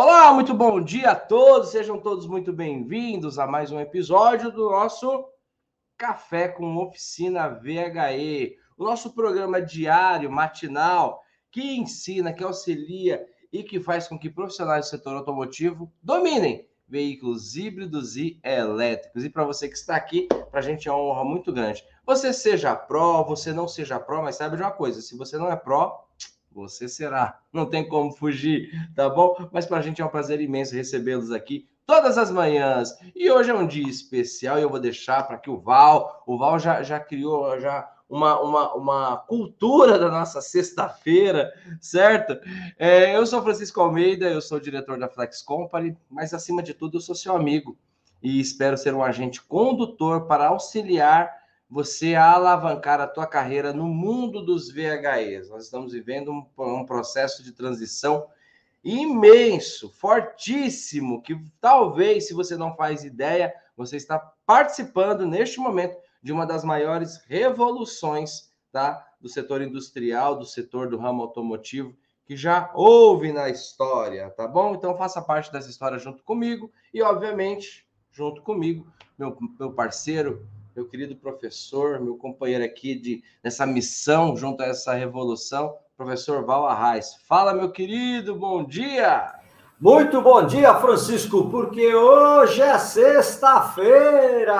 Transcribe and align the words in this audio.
Olá, 0.00 0.32
muito 0.32 0.54
bom 0.54 0.80
dia 0.80 1.10
a 1.10 1.16
todos, 1.16 1.70
sejam 1.70 1.98
todos 1.98 2.24
muito 2.24 2.52
bem-vindos 2.52 3.36
a 3.36 3.48
mais 3.48 3.72
um 3.72 3.80
episódio 3.80 4.48
do 4.52 4.70
nosso 4.70 5.28
Café 5.96 6.46
com 6.46 6.76
Oficina 6.76 7.48
VHE, 7.48 8.56
o 8.76 8.84
nosso 8.84 9.12
programa 9.12 9.60
diário, 9.60 10.30
matinal, 10.30 11.20
que 11.50 11.76
ensina, 11.76 12.32
que 12.32 12.44
auxilia 12.44 13.26
e 13.52 13.64
que 13.64 13.80
faz 13.80 14.06
com 14.06 14.16
que 14.16 14.30
profissionais 14.30 14.84
do 14.84 14.90
setor 14.90 15.16
automotivo 15.16 15.92
dominem 16.00 16.64
veículos 16.86 17.56
híbridos 17.56 18.16
e 18.16 18.38
elétricos. 18.44 19.24
E 19.24 19.28
para 19.28 19.42
você 19.42 19.68
que 19.68 19.74
está 19.74 19.96
aqui, 19.96 20.28
para 20.48 20.60
a 20.60 20.62
gente 20.62 20.88
é 20.88 20.92
uma 20.92 21.02
honra 21.02 21.24
muito 21.24 21.52
grande. 21.52 21.84
Você 22.06 22.32
seja 22.32 22.76
pró, 22.76 23.24
você 23.24 23.52
não 23.52 23.66
seja 23.66 23.98
pró, 23.98 24.22
mas 24.22 24.36
saiba 24.36 24.56
de 24.56 24.62
uma 24.62 24.70
coisa: 24.70 25.02
se 25.02 25.16
você 25.16 25.36
não 25.36 25.50
é 25.50 25.56
pró, 25.56 26.07
você 26.58 26.88
será. 26.88 27.40
Não 27.52 27.66
tem 27.66 27.88
como 27.88 28.12
fugir, 28.12 28.70
tá 28.94 29.08
bom? 29.08 29.48
Mas 29.52 29.66
para 29.66 29.78
a 29.78 29.82
gente 29.82 30.02
é 30.02 30.04
um 30.04 30.10
prazer 30.10 30.40
imenso 30.40 30.74
recebê-los 30.74 31.30
aqui 31.30 31.68
todas 31.86 32.18
as 32.18 32.30
manhãs. 32.30 32.94
E 33.16 33.30
hoje 33.30 33.50
é 33.50 33.54
um 33.54 33.66
dia 33.66 33.88
especial 33.88 34.58
e 34.58 34.62
eu 34.62 34.68
vou 34.68 34.78
deixar 34.78 35.26
para 35.26 35.38
que 35.38 35.48
o 35.48 35.58
Val, 35.58 36.22
o 36.26 36.36
Val 36.36 36.58
já, 36.58 36.82
já 36.82 37.00
criou, 37.00 37.58
já 37.58 37.90
uma, 38.08 38.40
uma, 38.40 38.74
uma 38.74 39.16
cultura 39.16 39.98
da 39.98 40.10
nossa 40.10 40.40
sexta-feira, 40.40 41.50
certo? 41.80 42.38
É, 42.78 43.16
eu 43.16 43.26
sou 43.26 43.42
Francisco 43.42 43.80
Almeida, 43.80 44.26
eu 44.26 44.40
sou 44.40 44.60
diretor 44.60 44.98
da 44.98 45.08
Flex 45.08 45.42
Company, 45.42 45.96
mas 46.10 46.34
acima 46.34 46.62
de 46.62 46.74
tudo 46.74 46.98
eu 46.98 47.00
sou 47.00 47.14
seu 47.14 47.34
amigo 47.34 47.76
e 48.22 48.40
espero 48.40 48.76
ser 48.76 48.94
um 48.94 49.02
agente 49.02 49.42
condutor 49.42 50.26
para 50.26 50.48
auxiliar 50.48 51.30
você 51.68 52.14
a 52.14 52.32
alavancar 52.32 53.00
a 53.00 53.06
tua 53.06 53.26
carreira 53.26 53.72
no 53.72 53.86
mundo 53.86 54.42
dos 54.42 54.70
VHEs. 54.70 55.50
Nós 55.50 55.64
estamos 55.64 55.92
vivendo 55.92 56.32
um, 56.32 56.46
um 56.58 56.86
processo 56.86 57.42
de 57.42 57.52
transição 57.52 58.26
imenso, 58.82 59.90
fortíssimo, 59.90 61.22
que 61.22 61.38
talvez, 61.60 62.26
se 62.26 62.34
você 62.34 62.56
não 62.56 62.74
faz 62.74 63.04
ideia, 63.04 63.52
você 63.76 63.96
está 63.96 64.18
participando 64.46 65.26
neste 65.26 65.60
momento 65.60 65.96
de 66.22 66.32
uma 66.32 66.46
das 66.46 66.64
maiores 66.64 67.22
revoluções 67.26 68.50
tá, 68.72 69.06
do 69.20 69.28
setor 69.28 69.60
industrial, 69.60 70.36
do 70.36 70.46
setor 70.46 70.88
do 70.88 70.98
ramo 70.98 71.22
automotivo, 71.22 71.94
que 72.24 72.36
já 72.36 72.70
houve 72.74 73.32
na 73.32 73.48
história, 73.48 74.30
tá 74.30 74.46
bom? 74.46 74.74
Então 74.74 74.96
faça 74.96 75.20
parte 75.20 75.52
dessa 75.52 75.70
história 75.70 75.98
junto 75.98 76.22
comigo 76.22 76.70
e, 76.92 77.02
obviamente, 77.02 77.86
junto 78.10 78.42
comigo, 78.42 78.86
meu, 79.18 79.36
meu 79.58 79.72
parceiro, 79.72 80.46
meu 80.78 80.86
querido 80.86 81.16
professor, 81.16 81.98
meu 81.98 82.16
companheiro 82.16 82.62
aqui 82.62 82.94
de 82.94 83.24
nessa 83.42 83.66
missão 83.66 84.36
junto 84.36 84.62
a 84.62 84.66
essa 84.66 84.94
revolução, 84.94 85.76
professor 85.96 86.44
Val 86.44 86.68
Arraes. 86.68 87.16
Fala, 87.26 87.52
meu 87.52 87.72
querido, 87.72 88.36
bom 88.36 88.64
dia! 88.64 89.34
Muito 89.80 90.22
bom 90.22 90.46
dia, 90.46 90.72
Francisco, 90.76 91.50
porque 91.50 91.92
hoje 91.92 92.62
é 92.62 92.78
sexta-feira! 92.78 94.54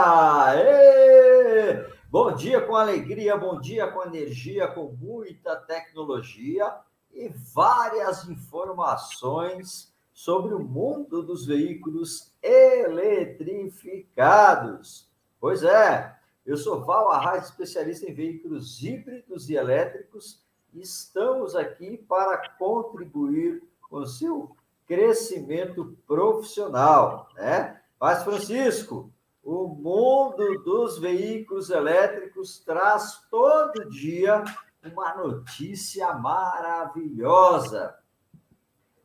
Bom 2.11 2.33
dia 2.33 2.63
com 2.63 2.75
alegria, 2.75 3.37
bom 3.37 3.61
dia 3.61 3.87
com 3.87 4.03
energia, 4.03 4.67
com 4.67 4.97
muita 5.01 5.55
tecnologia 5.55 6.69
e 7.13 7.31
várias 7.55 8.29
informações 8.29 9.95
sobre 10.13 10.53
o 10.53 10.59
mundo 10.59 11.23
dos 11.23 11.47
veículos 11.47 12.35
eletrificados. 12.43 15.08
Pois 15.41 15.63
é, 15.63 16.17
eu 16.45 16.57
sou 16.57 16.85
Val 16.85 17.13
Arraes, 17.13 17.45
especialista 17.45 18.11
em 18.11 18.15
veículos 18.15 18.83
híbridos 18.83 19.49
e 19.49 19.55
elétricos, 19.55 20.43
e 20.75 20.81
estamos 20.81 21.55
aqui 21.55 21.97
para 21.97 22.49
contribuir 22.59 23.63
com 23.89 23.99
o 23.99 24.07
seu 24.07 24.57
crescimento 24.87 25.97
profissional, 26.07 27.29
né? 27.35 27.81
Mas, 28.01 28.25
Francisco, 28.25 29.13
o 29.45 29.69
mundo 29.69 30.63
dos 30.65 30.99
veículos 30.99 31.71
elétricos 31.71 32.59
traz 32.61 33.21
todo 33.31 33.89
dia 33.91 34.43
uma 34.83 35.15
notícia 35.15 36.13
maravilhosa. 36.15 37.97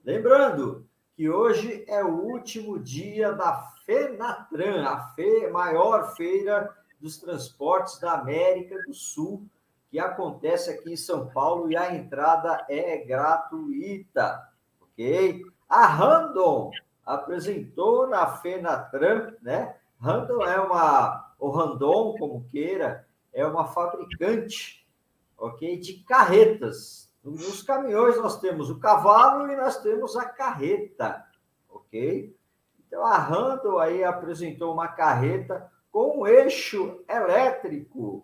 Lembrando 0.03 0.87
que 1.15 1.29
hoje 1.29 1.85
é 1.87 2.03
o 2.03 2.21
último 2.21 2.79
dia 2.79 3.31
da 3.33 3.72
FENATRAN, 3.85 4.85
a 4.85 5.07
fe 5.09 5.47
maior 5.49 6.15
feira 6.15 6.73
dos 6.99 7.17
transportes 7.17 7.99
da 7.99 8.13
América 8.13 8.81
do 8.83 8.93
Sul, 8.93 9.45
que 9.91 9.99
acontece 9.99 10.71
aqui 10.71 10.93
em 10.93 10.97
São 10.97 11.27
Paulo 11.27 11.69
e 11.69 11.77
a 11.77 11.93
entrada 11.93 12.65
é 12.69 12.97
gratuita, 12.97 14.49
ok? 14.81 15.41
A 15.69 15.85
Randon 15.85 16.71
apresentou 17.05 18.07
na 18.07 18.25
Fenatran, 18.37 19.33
né? 19.41 19.75
Randon 19.99 20.43
é 20.43 20.59
uma, 20.59 21.33
ou 21.37 21.51
Randon, 21.51 22.15
como 22.17 22.45
queira, 22.49 23.07
é 23.33 23.45
uma 23.45 23.67
fabricante, 23.67 24.87
ok? 25.37 25.77
De 25.77 26.03
carretas. 26.03 27.11
Nos 27.23 27.61
caminhões 27.61 28.17
nós 28.17 28.39
temos 28.39 28.69
o 28.69 28.79
cavalo 28.79 29.51
e 29.51 29.55
nós 29.55 29.81
temos 29.81 30.15
a 30.15 30.25
carreta, 30.25 31.25
ok? 31.69 32.35
Então 32.93 33.05
a 33.07 33.17
Randon 33.17 33.79
aí 33.79 34.03
apresentou 34.03 34.71
uma 34.71 34.87
carreta 34.87 35.67
com 35.91 36.19
um 36.19 36.27
eixo 36.27 37.03
elétrico, 37.09 38.23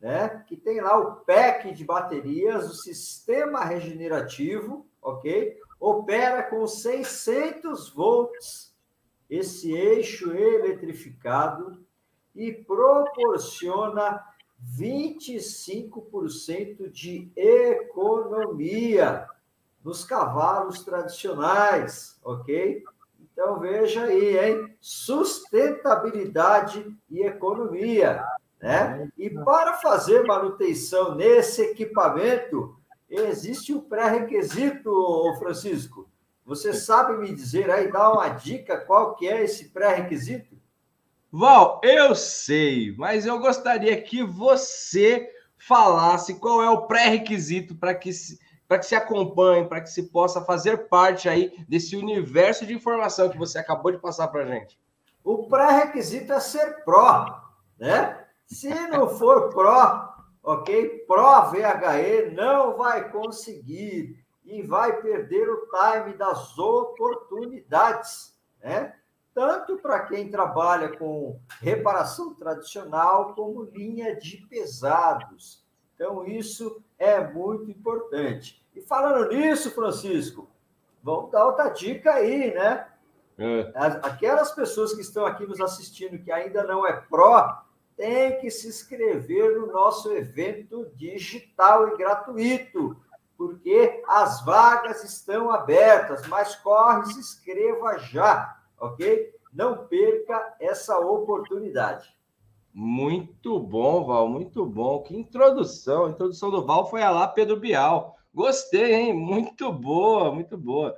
né? 0.00 0.44
Que 0.46 0.56
tem 0.56 0.80
lá 0.80 0.96
o 0.96 1.16
pack 1.16 1.74
de 1.74 1.84
baterias, 1.84 2.70
o 2.70 2.74
sistema 2.74 3.64
regenerativo, 3.64 4.86
ok? 5.02 5.58
opera 5.80 6.44
com 6.44 6.64
600 6.68 7.90
volts 7.90 8.72
esse 9.28 9.72
eixo 9.72 10.32
eletrificado 10.32 11.84
e 12.32 12.52
proporciona 12.52 14.24
25% 14.78 16.88
de 16.92 17.32
economia 17.34 19.26
nos 19.82 20.04
cavalos 20.04 20.84
tradicionais, 20.84 22.20
ok? 22.22 22.84
Então 23.36 23.60
veja 23.60 24.04
aí, 24.04 24.38
hein? 24.38 24.74
Sustentabilidade 24.80 26.90
e 27.10 27.20
economia, 27.20 28.24
né? 28.58 29.10
E 29.18 29.28
para 29.28 29.74
fazer 29.74 30.24
manutenção 30.24 31.14
nesse 31.14 31.60
equipamento, 31.60 32.74
existe 33.10 33.74
o 33.74 33.76
um 33.76 33.82
pré-requisito, 33.82 34.90
Francisco. 35.38 36.08
Você 36.46 36.72
sabe 36.72 37.18
me 37.18 37.34
dizer 37.34 37.70
aí, 37.70 37.92
dar 37.92 38.10
uma 38.10 38.30
dica 38.30 38.78
qual 38.78 39.14
que 39.14 39.28
é 39.28 39.44
esse 39.44 39.68
pré-requisito? 39.68 40.56
Val, 41.30 41.78
eu 41.84 42.14
sei, 42.14 42.94
mas 42.96 43.26
eu 43.26 43.38
gostaria 43.38 44.00
que 44.00 44.22
você 44.22 45.30
falasse 45.58 46.36
qual 46.36 46.62
é 46.62 46.70
o 46.70 46.86
pré-requisito 46.86 47.74
para 47.74 47.94
que 47.94 48.14
se, 48.14 48.38
para 48.68 48.78
que 48.78 48.86
se 48.86 48.94
acompanhe, 48.94 49.68
para 49.68 49.80
que 49.80 49.90
se 49.90 50.04
possa 50.04 50.40
fazer 50.40 50.88
parte 50.88 51.28
aí 51.28 51.52
desse 51.68 51.96
universo 51.96 52.66
de 52.66 52.74
informação 52.74 53.28
que 53.28 53.38
você 53.38 53.58
acabou 53.58 53.92
de 53.92 53.98
passar 53.98 54.28
para 54.28 54.42
a 54.42 54.46
gente. 54.46 54.78
O 55.22 55.48
pré-requisito 55.48 56.32
é 56.32 56.40
ser 56.40 56.84
pró, 56.84 57.42
né? 57.78 58.24
Se 58.46 58.68
não 58.88 59.08
for 59.08 59.50
pró, 59.50 60.14
ok? 60.42 61.04
Pro 61.06 61.50
VHE 61.50 62.30
não 62.32 62.76
vai 62.76 63.10
conseguir 63.10 64.24
e 64.44 64.62
vai 64.62 65.00
perder 65.00 65.48
o 65.48 65.66
time 65.66 66.16
das 66.16 66.56
oportunidades, 66.56 68.36
né? 68.62 68.94
Tanto 69.34 69.76
para 69.76 70.06
quem 70.06 70.30
trabalha 70.30 70.96
com 70.96 71.38
reparação 71.60 72.34
tradicional, 72.34 73.34
como 73.34 73.64
linha 73.64 74.16
de 74.16 74.38
pesados. 74.48 75.65
Então, 75.96 76.26
isso 76.26 76.82
é 76.98 77.26
muito 77.26 77.70
importante. 77.70 78.62
E 78.74 78.82
falando 78.82 79.30
nisso, 79.30 79.70
Francisco, 79.70 80.46
vamos 81.02 81.30
dar 81.30 81.46
outra 81.46 81.70
dica 81.70 82.12
aí, 82.12 82.54
né? 82.54 82.86
É. 83.38 83.72
Aquelas 84.02 84.52
pessoas 84.52 84.94
que 84.94 85.00
estão 85.00 85.24
aqui 85.24 85.46
nos 85.46 85.60
assistindo 85.60 86.22
que 86.22 86.30
ainda 86.30 86.62
não 86.64 86.86
é 86.86 86.92
pró, 86.92 87.62
tem 87.96 88.38
que 88.40 88.50
se 88.50 88.68
inscrever 88.68 89.58
no 89.58 89.66
nosso 89.68 90.12
evento 90.12 90.90
digital 90.94 91.88
e 91.88 91.96
gratuito, 91.96 92.94
porque 93.38 94.02
as 94.06 94.44
vagas 94.44 95.02
estão 95.02 95.50
abertas, 95.50 96.26
mas 96.28 96.54
corre, 96.56 97.06
se 97.06 97.18
inscreva 97.18 97.98
já, 97.98 98.58
ok? 98.78 99.34
Não 99.50 99.86
perca 99.86 100.54
essa 100.60 100.98
oportunidade. 100.98 102.14
Muito 102.78 103.58
bom, 103.58 104.04
Val, 104.04 104.28
muito 104.28 104.66
bom. 104.66 105.02
Que 105.02 105.16
introdução. 105.16 106.04
A 106.04 106.10
introdução 106.10 106.50
do 106.50 106.62
Val 106.66 106.90
foi 106.90 107.00
a 107.02 107.10
lá 107.10 107.26
Pedro 107.26 107.58
Bial. 107.58 108.14
Gostei, 108.34 108.92
hein? 108.94 109.14
Muito 109.14 109.72
boa, 109.72 110.30
muito 110.30 110.58
boa. 110.58 110.94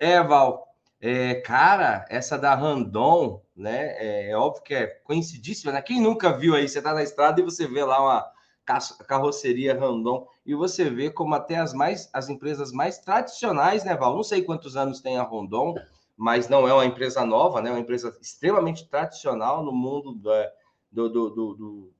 É, 0.00 0.22
Val, 0.22 0.66
é, 0.98 1.34
cara, 1.34 2.06
essa 2.08 2.38
da 2.38 2.54
Randon, 2.54 3.42
né? 3.54 3.88
É, 3.98 4.30
é, 4.30 4.36
óbvio 4.38 4.62
que 4.62 4.74
é 4.74 4.86
conhecidíssima, 5.04 5.70
né? 5.70 5.82
Quem 5.82 6.00
nunca 6.00 6.32
viu 6.32 6.54
aí, 6.54 6.66
você 6.66 6.80
tá 6.80 6.94
na 6.94 7.02
estrada 7.02 7.42
e 7.42 7.44
você 7.44 7.66
vê 7.68 7.84
lá 7.84 8.00
uma 8.00 8.32
carroceria 9.06 9.78
Randon. 9.78 10.26
E 10.46 10.54
você 10.54 10.88
vê 10.88 11.10
como 11.10 11.34
até 11.34 11.56
as 11.56 11.74
mais 11.74 12.08
as 12.14 12.30
empresas 12.30 12.72
mais 12.72 13.00
tradicionais, 13.00 13.84
né, 13.84 13.94
Val? 13.94 14.16
Não 14.16 14.22
sei 14.22 14.40
quantos 14.40 14.78
anos 14.78 15.02
tem 15.02 15.18
a 15.18 15.24
Rondon, 15.24 15.74
mas 16.16 16.48
não 16.48 16.66
é 16.66 16.72
uma 16.72 16.86
empresa 16.86 17.22
nova, 17.26 17.60
né? 17.60 17.68
É 17.68 17.72
uma 17.74 17.80
empresa 17.80 18.16
extremamente 18.18 18.88
tradicional 18.88 19.62
no 19.62 19.72
mundo 19.72 20.14
do, 20.90 21.08
do, 21.08 21.30
do, 21.30 21.54
do 21.54 21.92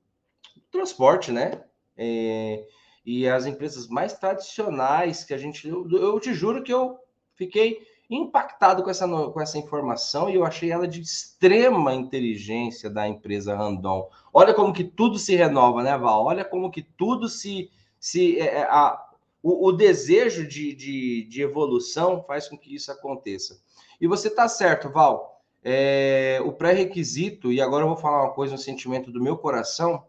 transporte, 0.71 1.31
né? 1.31 1.63
É, 1.97 2.65
e 3.05 3.27
as 3.27 3.45
empresas 3.45 3.87
mais 3.87 4.13
tradicionais 4.13 5.23
que 5.23 5.33
a 5.33 5.37
gente. 5.37 5.67
Eu, 5.67 5.89
eu 5.89 6.19
te 6.19 6.33
juro 6.33 6.63
que 6.63 6.73
eu 6.73 6.97
fiquei 7.35 7.79
impactado 8.09 8.83
com 8.83 8.89
essa, 8.89 9.07
com 9.07 9.39
essa 9.39 9.57
informação 9.57 10.29
e 10.29 10.35
eu 10.35 10.43
achei 10.43 10.71
ela 10.71 10.87
de 10.87 11.01
extrema 11.01 11.93
inteligência 11.93 12.89
da 12.89 13.07
empresa 13.07 13.55
Randon. 13.55 14.09
Olha 14.33 14.53
como 14.53 14.73
que 14.73 14.83
tudo 14.83 15.19
se 15.19 15.35
renova, 15.35 15.83
né, 15.83 15.95
Val? 15.97 16.25
Olha 16.25 16.43
como 16.43 16.71
que 16.71 16.81
tudo 16.81 17.29
se. 17.29 17.69
se 17.99 18.39
é, 18.39 18.59
é 18.59 18.63
a, 18.63 19.05
o, 19.41 19.67
o, 19.67 19.71
desejo 19.71 20.45
de, 20.45 20.73
de, 20.73 21.23
de, 21.29 21.41
evolução 21.41 22.23
faz 22.23 22.49
com 22.49 22.57
que 22.57 22.75
isso 22.75 22.91
aconteça. 22.91 23.61
E 24.01 24.07
você 24.07 24.27
está 24.27 24.49
certo, 24.49 24.89
Val. 24.89 25.38
É, 25.63 26.39
o 26.45 26.53
pré-requisito, 26.53 27.51
e 27.51 27.61
agora 27.61 27.83
eu 27.83 27.89
vou 27.89 27.97
falar 27.97 28.23
uma 28.23 28.33
coisa, 28.33 28.55
um 28.55 28.57
sentimento 28.57 29.11
do 29.11 29.21
meu 29.21 29.37
coração. 29.37 30.05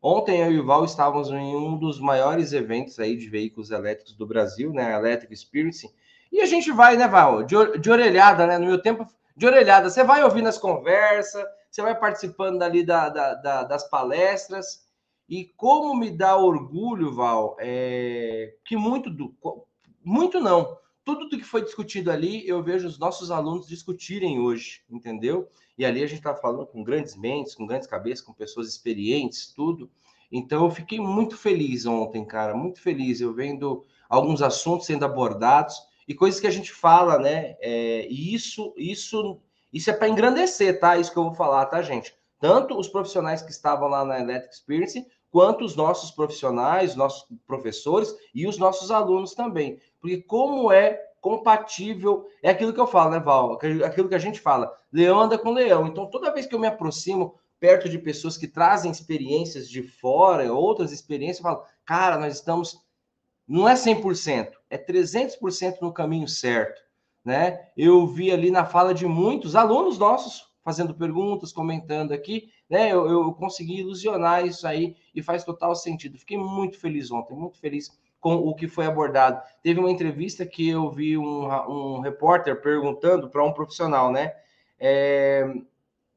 Ontem 0.00 0.40
eu 0.40 0.52
e 0.52 0.60
o 0.60 0.64
Val 0.64 0.84
estávamos 0.84 1.30
em 1.30 1.54
um 1.54 1.76
dos 1.76 2.00
maiores 2.00 2.52
eventos 2.52 2.98
aí 2.98 3.16
de 3.16 3.28
veículos 3.28 3.70
elétricos 3.70 4.14
do 4.14 4.26
Brasil, 4.26 4.72
né? 4.72 4.94
Electric 4.94 5.32
Experience 5.32 5.90
e 6.30 6.40
a 6.40 6.46
gente 6.46 6.70
vai, 6.72 6.96
né, 6.96 7.06
Val, 7.08 7.42
de, 7.42 7.78
de 7.78 7.90
orelhada, 7.90 8.46
né? 8.46 8.58
No 8.58 8.66
meu 8.66 8.80
tempo, 8.80 9.06
de 9.36 9.46
orelhada. 9.46 9.88
Você 9.88 10.02
vai 10.04 10.22
ouvindo 10.22 10.48
as 10.48 10.58
conversas, 10.58 11.44
você 11.70 11.82
vai 11.82 11.98
participando 11.98 12.62
ali 12.62 12.84
da, 12.84 13.08
da, 13.08 13.34
da, 13.34 13.62
das 13.64 13.88
palestras. 13.88 14.84
E 15.28 15.44
como 15.56 15.98
me 15.98 16.10
dá 16.10 16.36
orgulho, 16.36 17.14
Val, 17.14 17.56
é, 17.58 18.54
que 18.64 18.76
muito 18.76 19.10
do. 19.10 19.34
Muito 20.04 20.40
não. 20.40 20.76
Tudo 21.06 21.28
do 21.28 21.38
que 21.38 21.44
foi 21.44 21.62
discutido 21.62 22.10
ali, 22.10 22.46
eu 22.48 22.60
vejo 22.64 22.88
os 22.88 22.98
nossos 22.98 23.30
alunos 23.30 23.68
discutirem 23.68 24.40
hoje, 24.40 24.82
entendeu? 24.90 25.48
E 25.78 25.84
ali 25.84 26.02
a 26.02 26.06
gente 26.08 26.18
está 26.18 26.34
falando 26.34 26.66
com 26.66 26.82
grandes 26.82 27.14
mentes, 27.14 27.54
com 27.54 27.64
grandes 27.64 27.86
cabeças, 27.86 28.24
com 28.24 28.32
pessoas 28.32 28.68
experientes, 28.68 29.52
tudo. 29.54 29.88
Então 30.32 30.64
eu 30.64 30.70
fiquei 30.72 30.98
muito 30.98 31.36
feliz 31.36 31.86
ontem, 31.86 32.24
cara, 32.24 32.56
muito 32.56 32.82
feliz. 32.82 33.20
Eu 33.20 33.32
vendo 33.32 33.84
alguns 34.08 34.42
assuntos 34.42 34.86
sendo 34.86 35.04
abordados 35.04 35.80
e 36.08 36.12
coisas 36.12 36.40
que 36.40 36.46
a 36.48 36.50
gente 36.50 36.72
fala, 36.72 37.20
né? 37.20 37.54
É, 37.60 38.08
e 38.10 38.34
isso, 38.34 38.74
isso, 38.76 39.38
isso 39.72 39.88
é 39.88 39.92
para 39.92 40.08
engrandecer, 40.08 40.80
tá? 40.80 40.98
Isso 40.98 41.12
que 41.12 41.18
eu 41.20 41.26
vou 41.26 41.34
falar, 41.34 41.66
tá, 41.66 41.80
gente? 41.82 42.16
Tanto 42.40 42.76
os 42.76 42.88
profissionais 42.88 43.42
que 43.42 43.52
estavam 43.52 43.86
lá 43.86 44.04
na 44.04 44.18
Electric 44.18 44.56
Experience, 44.56 45.06
quanto 45.30 45.64
os 45.64 45.76
nossos 45.76 46.10
profissionais, 46.10 46.96
nossos 46.96 47.28
professores 47.46 48.12
e 48.34 48.46
os 48.46 48.58
nossos 48.58 48.90
alunos 48.90 49.34
também. 49.34 49.78
Porque 50.06 50.22
como 50.22 50.70
é 50.70 51.02
compatível, 51.20 52.28
é 52.40 52.50
aquilo 52.50 52.72
que 52.72 52.78
eu 52.78 52.86
falo, 52.86 53.10
né, 53.10 53.18
Val? 53.18 53.58
Aquilo 53.84 54.08
que 54.08 54.14
a 54.14 54.20
gente 54.20 54.38
fala, 54.38 54.72
leão 54.92 55.20
anda 55.20 55.36
com 55.36 55.50
leão. 55.50 55.88
Então, 55.88 56.08
toda 56.08 56.32
vez 56.32 56.46
que 56.46 56.54
eu 56.54 56.60
me 56.60 56.68
aproximo 56.68 57.34
perto 57.58 57.88
de 57.88 57.98
pessoas 57.98 58.38
que 58.38 58.46
trazem 58.46 58.92
experiências 58.92 59.68
de 59.68 59.82
fora, 59.82 60.52
outras 60.52 60.92
experiências, 60.92 61.38
eu 61.38 61.42
falo, 61.42 61.64
cara, 61.84 62.18
nós 62.18 62.34
estamos 62.34 62.78
não 63.48 63.68
é 63.68 63.74
100%, 63.74 64.52
é 64.70 64.78
300% 64.78 65.80
no 65.80 65.92
caminho 65.92 66.28
certo, 66.28 66.80
né? 67.24 67.68
Eu 67.76 68.06
vi 68.06 68.30
ali 68.30 68.50
na 68.50 68.64
fala 68.64 68.94
de 68.94 69.06
muitos 69.06 69.56
alunos 69.56 69.98
nossos 69.98 70.44
fazendo 70.64 70.94
perguntas, 70.94 71.52
comentando 71.52 72.12
aqui, 72.12 72.48
né? 72.70 72.92
Eu, 72.92 73.08
eu 73.08 73.32
consegui 73.32 73.80
ilusionar 73.80 74.46
isso 74.46 74.66
aí 74.66 74.96
e 75.14 75.22
faz 75.22 75.42
total 75.42 75.74
sentido. 75.74 76.18
Fiquei 76.18 76.38
muito 76.38 76.78
feliz 76.78 77.10
ontem, 77.10 77.36
muito 77.36 77.58
feliz 77.58 77.88
com 78.26 78.34
o 78.34 78.56
que 78.56 78.66
foi 78.66 78.86
abordado. 78.86 79.40
Teve 79.62 79.78
uma 79.78 79.88
entrevista 79.88 80.44
que 80.44 80.68
eu 80.68 80.90
vi 80.90 81.16
um, 81.16 81.46
um 81.46 82.00
repórter 82.00 82.60
perguntando 82.60 83.30
para 83.30 83.44
um 83.44 83.52
profissional, 83.52 84.10
né? 84.10 84.32
É, 84.80 85.48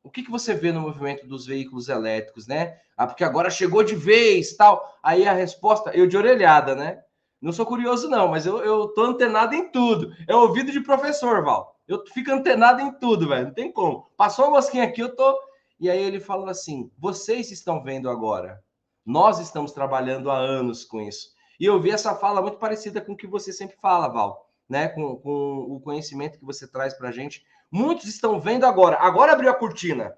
o 0.04 0.10
que, 0.10 0.24
que 0.24 0.32
você 0.32 0.56
vê 0.56 0.72
no 0.72 0.82
movimento 0.82 1.28
dos 1.28 1.46
veículos 1.46 1.88
elétricos, 1.88 2.48
né? 2.48 2.80
Ah, 2.98 3.06
porque 3.06 3.24
agora 3.24 3.52
chegou 3.52 3.84
de 3.84 3.94
vez, 3.94 4.56
tal. 4.56 4.98
Aí 5.04 5.28
a 5.28 5.34
resposta, 5.34 5.92
eu 5.92 6.08
de 6.08 6.18
orelhada, 6.18 6.74
né? 6.74 7.00
Não 7.40 7.52
sou 7.52 7.64
curioso, 7.64 8.10
não, 8.10 8.28
mas 8.28 8.48
eu, 8.48 8.58
eu 8.58 8.88
tô 8.88 9.04
antenado 9.04 9.54
em 9.54 9.72
tudo. 9.72 10.12
É 10.28 10.36
ouvido 10.36 10.72
de 10.72 10.82
professor, 10.82 11.44
Val. 11.44 11.80
Eu 11.88 12.04
fico 12.08 12.32
antenado 12.32 12.82
em 12.82 12.92
tudo, 12.92 13.30
velho. 13.30 13.46
Não 13.46 13.54
tem 13.54 13.72
como. 13.72 14.10
Passou 14.18 14.46
uma 14.46 14.56
mosquinha 14.58 14.86
aqui, 14.86 15.02
eu 15.02 15.16
tô. 15.16 15.40
E 15.80 15.92
aí 15.92 16.02
ele 16.02 16.20
falou 16.20 16.50
assim: 16.50 16.90
vocês 16.98 17.52
estão 17.52 17.84
vendo 17.84 18.10
agora. 18.10 18.60
Nós 19.06 19.38
estamos 19.40 19.72
trabalhando 19.72 20.32
há 20.32 20.38
anos 20.38 20.84
com 20.84 21.00
isso. 21.00 21.38
E 21.60 21.66
eu 21.66 21.80
vi 21.80 21.92
essa 21.92 22.16
fala 22.16 22.42
muito 22.42 22.58
parecida 22.58 23.02
com 23.02 23.14
o 23.14 23.18
que 23.18 23.28
você 23.28 23.52
sempre 23.52 23.76
fala, 23.82 24.08
Val, 24.08 24.50
né? 24.68 24.88
Com, 24.88 25.18
com 25.18 25.66
o 25.70 25.80
conhecimento 25.82 26.40
que 26.40 26.46
você 26.46 26.68
traz 26.68 26.94
para 26.94 27.10
a 27.10 27.12
gente. 27.12 27.46
Muitos 27.70 28.06
estão 28.06 28.40
vendo 28.40 28.66
agora. 28.66 28.98
Agora 29.00 29.34
abriu 29.34 29.50
a 29.50 29.56
cortina. 29.56 30.16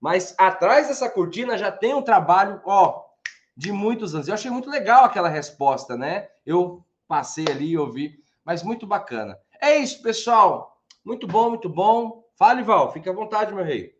Mas 0.00 0.34
atrás 0.38 0.88
dessa 0.88 1.10
cortina 1.10 1.58
já 1.58 1.70
tem 1.70 1.94
um 1.94 2.02
trabalho, 2.02 2.60
ó, 2.64 3.04
de 3.56 3.72
muitos 3.72 4.14
anos. 4.14 4.28
Eu 4.28 4.34
achei 4.34 4.50
muito 4.50 4.70
legal 4.70 5.04
aquela 5.04 5.28
resposta, 5.28 5.96
né? 5.96 6.28
Eu 6.44 6.84
passei 7.06 7.46
ali 7.48 7.70
e 7.70 7.78
ouvi, 7.78 8.22
mas 8.44 8.62
muito 8.62 8.86
bacana. 8.86 9.38
É 9.60 9.76
isso, 9.76 10.02
pessoal. 10.02 10.80
Muito 11.04 11.26
bom, 11.26 11.50
muito 11.50 11.68
bom. 11.68 12.24
Fale, 12.34 12.62
Val, 12.62 12.92
fique 12.92 13.08
à 13.08 13.12
vontade, 13.12 13.54
meu 13.54 13.64
rei. 13.64 13.96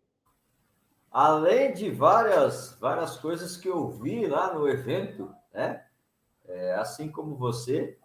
Além 1.11 1.73
de 1.73 1.91
várias, 1.91 2.76
várias 2.79 3.17
coisas 3.17 3.56
que 3.56 3.69
eu 3.69 3.88
vi 3.88 4.26
lá 4.26 4.52
no 4.52 4.69
evento, 4.69 5.35
né? 5.52 5.86
É, 6.49 6.75
assim 6.75 7.11
como 7.11 7.35
você, 7.37 7.99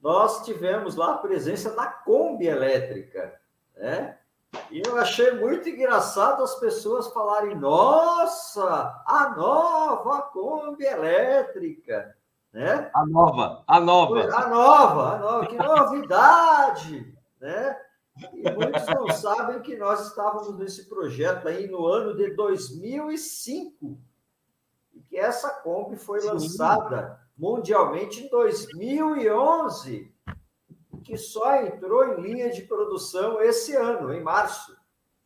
nós 0.00 0.44
tivemos 0.44 0.96
lá 0.96 1.12
a 1.12 1.18
presença 1.18 1.70
da 1.74 1.86
Kombi 1.86 2.46
elétrica, 2.46 3.40
né? 3.76 4.18
E 4.70 4.82
eu 4.84 4.98
achei 4.98 5.32
muito 5.32 5.68
engraçado 5.68 6.42
as 6.42 6.56
pessoas 6.56 7.08
falarem: 7.08 7.54
nossa, 7.54 9.02
a 9.06 9.34
nova 9.36 10.22
Kombi 10.22 10.84
elétrica, 10.84 12.14
né? 12.52 12.90
A 12.92 13.06
nova, 13.06 13.62
a 13.66 13.80
nova. 13.80 14.34
A 14.34 14.48
nova, 14.48 15.14
a 15.14 15.18
nova, 15.18 15.46
que 15.46 15.56
novidade, 15.56 17.16
né? 17.40 17.78
E 18.34 18.50
muitos 18.50 18.86
não 18.88 19.08
sabem 19.14 19.60
que 19.62 19.76
nós 19.76 20.08
estávamos 20.08 20.58
nesse 20.58 20.88
projeto 20.88 21.48
aí 21.48 21.66
no 21.66 21.86
ano 21.86 22.14
de 22.14 22.34
2005 22.34 23.98
e 24.92 25.00
que 25.00 25.16
essa 25.16 25.48
Kombi 25.48 25.96
foi 25.96 26.20
Sim. 26.20 26.28
lançada 26.28 27.21
mundialmente 27.36 28.24
em 28.24 28.28
2011 28.28 30.12
que 31.02 31.16
só 31.16 31.56
entrou 31.56 32.04
em 32.06 32.20
linha 32.20 32.50
de 32.50 32.62
produção 32.62 33.40
esse 33.42 33.74
ano, 33.74 34.12
em 34.12 34.22
março. 34.22 34.76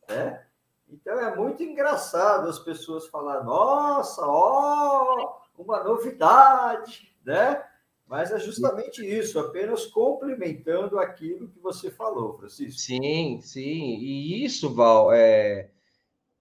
Né? 0.09 0.43
Então 0.89 1.19
é 1.19 1.35
muito 1.35 1.63
engraçado 1.63 2.47
as 2.47 2.59
pessoas 2.59 3.07
falar, 3.07 3.43
nossa, 3.43 4.21
ó, 4.25 5.39
uma 5.57 5.83
novidade, 5.83 7.15
né? 7.25 7.63
Mas 8.05 8.31
é 8.31 8.39
justamente 8.39 9.05
isso, 9.05 9.37
apenas 9.37 9.85
complementando 9.85 10.97
aquilo 10.97 11.49
que 11.49 11.59
você 11.59 11.91
falou, 11.91 12.37
Francisco. 12.37 12.79
Sim, 12.79 13.41
sim. 13.41 13.97
E 13.99 14.45
isso, 14.45 14.73
Val, 14.73 15.11
é... 15.11 15.71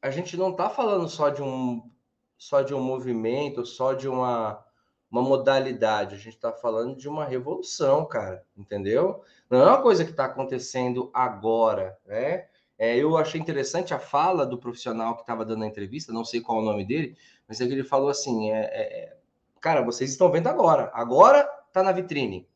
a 0.00 0.10
gente 0.10 0.36
não 0.36 0.52
está 0.52 0.70
falando 0.70 1.08
só 1.08 1.28
de 1.28 1.42
um 1.42 1.90
só 2.38 2.60
de 2.60 2.74
um 2.74 2.80
movimento, 2.80 3.64
só 3.64 3.94
de 3.94 4.06
uma 4.06 4.64
uma 5.10 5.22
modalidade, 5.22 6.14
a 6.14 6.18
gente 6.18 6.34
está 6.34 6.52
falando 6.52 6.96
de 6.96 7.08
uma 7.08 7.24
revolução, 7.24 8.04
cara, 8.04 8.44
entendeu? 8.56 9.22
Não 9.48 9.60
é 9.60 9.66
uma 9.66 9.82
coisa 9.82 10.04
que 10.04 10.10
está 10.10 10.24
acontecendo 10.24 11.10
agora, 11.14 11.96
né? 12.04 12.46
É, 12.78 12.94
eu 12.96 13.16
achei 13.16 13.40
interessante 13.40 13.94
a 13.94 13.98
fala 13.98 14.44
do 14.44 14.58
profissional 14.58 15.14
que 15.14 15.22
estava 15.22 15.44
dando 15.44 15.64
a 15.64 15.66
entrevista, 15.66 16.12
não 16.12 16.24
sei 16.24 16.40
qual 16.40 16.58
é 16.58 16.62
o 16.62 16.64
nome 16.64 16.84
dele, 16.84 17.16
mas 17.48 17.60
é 17.60 17.64
ele 17.64 17.84
falou 17.84 18.10
assim: 18.10 18.50
é, 18.50 18.64
é, 18.64 18.98
é 19.04 19.16
cara, 19.60 19.82
vocês 19.82 20.10
estão 20.10 20.30
vendo 20.30 20.48
agora, 20.48 20.90
agora 20.92 21.48
está 21.68 21.82
na 21.82 21.92
vitrine. 21.92 22.46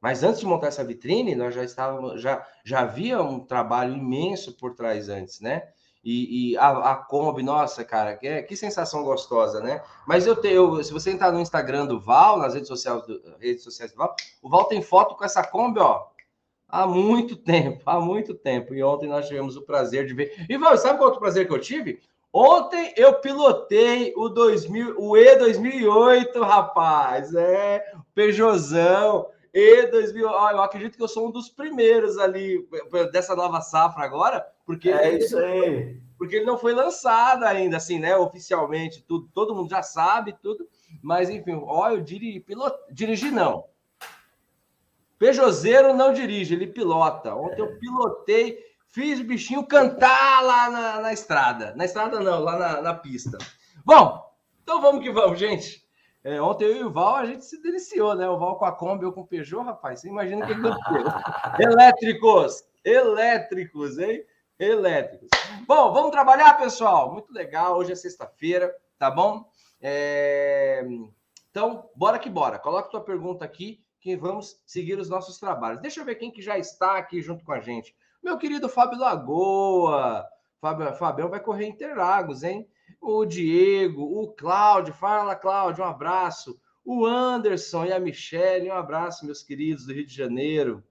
Mas 0.00 0.22
antes 0.22 0.40
de 0.40 0.46
montar 0.46 0.68
essa 0.68 0.84
vitrine, 0.84 1.34
nós 1.34 1.54
já 1.54 1.64
estávamos, 1.64 2.20
já, 2.20 2.46
já 2.64 2.80
havia 2.80 3.20
um 3.20 3.40
trabalho 3.40 3.94
imenso 3.96 4.56
por 4.56 4.74
trás 4.74 5.08
antes, 5.08 5.40
né? 5.40 5.68
E, 6.04 6.52
e 6.52 6.56
a, 6.56 6.92
a, 6.92 6.96
Kombi, 6.96 7.42
nossa, 7.42 7.84
cara, 7.84 8.16
que, 8.16 8.42
que 8.42 8.56
sensação 8.56 9.02
gostosa, 9.02 9.60
né? 9.60 9.82
Mas 10.06 10.26
eu 10.26 10.36
tenho, 10.36 10.82
se 10.82 10.92
você 10.92 11.10
entrar 11.10 11.32
no 11.32 11.40
Instagram 11.40 11.86
do 11.86 12.00
Val, 12.00 12.38
nas 12.38 12.54
redes 12.54 12.68
sociais 12.68 13.02
do, 13.06 13.20
redes 13.38 13.64
sociais 13.64 13.92
do 13.92 13.98
Val, 13.98 14.14
o 14.40 14.48
Val 14.48 14.64
tem 14.64 14.80
foto 14.80 15.16
com 15.16 15.24
essa 15.24 15.42
Kombi, 15.42 15.80
ó, 15.80 16.06
há 16.68 16.86
muito 16.86 17.34
tempo, 17.42 17.82
há 17.84 18.00
muito 18.00 18.34
tempo. 18.34 18.74
E 18.74 18.82
ontem 18.82 19.08
nós 19.08 19.26
tivemos 19.26 19.56
o 19.56 19.62
prazer 19.62 20.06
de 20.06 20.14
ver. 20.14 20.46
E 20.48 20.56
Val, 20.56 20.76
sabe 20.78 20.98
qual 20.98 21.06
outro 21.08 21.20
prazer 21.20 21.46
que 21.46 21.52
eu 21.52 21.60
tive? 21.60 22.00
Ontem 22.32 22.92
eu 22.96 23.14
pilotei 23.20 24.12
o 24.16 24.28
2000, 24.28 24.94
o 24.98 25.16
E 25.16 25.36
2008, 25.36 26.40
rapaz, 26.42 27.34
é, 27.34 27.84
Peugeotzão. 28.14 29.28
E 29.52 29.86
2000, 29.86 30.28
ó, 30.28 30.50
eu 30.50 30.62
acredito 30.62 30.96
que 30.96 31.02
eu 31.02 31.08
sou 31.08 31.28
um 31.28 31.30
dos 31.30 31.48
primeiros 31.48 32.18
ali 32.18 32.68
dessa 33.10 33.34
nova 33.34 33.60
safra 33.60 34.04
agora, 34.04 34.46
porque 34.68 34.90
é 34.90 35.16
isso 35.16 35.38
aí. 35.38 35.98
Porque 36.18 36.36
ele 36.36 36.44
não 36.44 36.58
foi 36.58 36.74
lançado 36.74 37.44
ainda, 37.44 37.78
assim, 37.78 37.98
né? 37.98 38.14
Oficialmente, 38.14 39.02
tudo, 39.02 39.26
todo 39.32 39.54
mundo 39.54 39.70
já 39.70 39.82
sabe 39.82 40.36
tudo. 40.42 40.68
Mas, 41.02 41.30
enfim, 41.30 41.58
ó, 41.64 41.88
eu 41.88 42.02
diri, 42.02 42.38
pilot, 42.40 42.76
dirigi 42.92 43.30
não. 43.30 43.64
Peugeoteiro 45.18 45.94
não 45.94 46.12
dirige, 46.12 46.52
ele 46.52 46.66
pilota. 46.66 47.34
Ontem 47.34 47.62
eu 47.62 47.78
pilotei, 47.78 48.58
fiz 48.88 49.18
o 49.20 49.24
bichinho 49.24 49.64
cantar 49.64 50.42
lá 50.44 50.68
na, 50.68 51.00
na 51.00 51.14
estrada. 51.14 51.74
Na 51.74 51.86
estrada 51.86 52.20
não, 52.20 52.40
lá 52.40 52.58
na, 52.58 52.82
na, 52.82 52.92
pista. 52.92 53.38
Bom, 53.86 54.22
então 54.62 54.82
vamos 54.82 55.02
que 55.02 55.10
vamos, 55.10 55.38
gente. 55.38 55.82
É, 56.22 56.42
ontem 56.42 56.66
eu 56.66 56.76
e 56.76 56.84
o 56.84 56.92
Val, 56.92 57.16
a 57.16 57.24
gente 57.24 57.42
se 57.42 57.62
deliciou, 57.62 58.14
né? 58.14 58.28
O 58.28 58.38
Val 58.38 58.58
com 58.58 58.66
a 58.66 58.72
Kombi, 58.72 59.06
eu 59.06 59.12
com 59.12 59.22
o 59.22 59.26
Peugeot, 59.26 59.64
rapaz. 59.64 60.02
Você 60.02 60.08
imagina 60.08 60.44
o 60.44 60.46
que 60.46 60.52
aconteceu. 60.52 61.04
elétricos, 61.58 62.64
elétricos, 62.84 63.98
hein? 63.98 64.22
Elétricos. 64.58 65.28
Bom, 65.66 65.92
vamos 65.92 66.10
trabalhar, 66.10 66.54
pessoal? 66.54 67.12
Muito 67.12 67.32
legal. 67.32 67.76
Hoje 67.76 67.92
é 67.92 67.94
sexta-feira, 67.94 68.74
tá 68.98 69.10
bom? 69.10 69.48
É... 69.80 70.84
Então, 71.50 71.88
bora 71.94 72.18
que 72.18 72.28
bora. 72.28 72.58
Coloca 72.58 72.90
tua 72.90 73.00
pergunta 73.00 73.44
aqui 73.44 73.80
que 74.00 74.16
vamos 74.16 74.60
seguir 74.66 74.98
os 74.98 75.08
nossos 75.08 75.38
trabalhos. 75.38 75.80
Deixa 75.80 76.00
eu 76.00 76.04
ver 76.04 76.16
quem 76.16 76.30
que 76.30 76.42
já 76.42 76.58
está 76.58 76.98
aqui 76.98 77.22
junto 77.22 77.44
com 77.44 77.52
a 77.52 77.60
gente. 77.60 77.94
Meu 78.22 78.36
querido 78.36 78.68
Fábio 78.68 78.98
Lagoa. 78.98 80.26
Fábio, 80.60 80.92
Fabião 80.94 81.28
vai 81.28 81.40
correr 81.40 81.66
Interlagos, 81.66 82.42
hein? 82.42 82.68
O 83.00 83.24
Diego, 83.24 84.02
o 84.02 84.28
Cláudio. 84.32 84.92
Fala, 84.92 85.36
Cláudio, 85.36 85.84
um 85.84 85.86
abraço. 85.86 86.60
O 86.84 87.06
Anderson 87.06 87.84
e 87.84 87.92
a 87.92 88.00
Michelle, 88.00 88.70
um 88.70 88.74
abraço, 88.74 89.24
meus 89.24 89.42
queridos 89.42 89.86
do 89.86 89.92
Rio 89.92 90.06
de 90.06 90.14
Janeiro. 90.14 90.82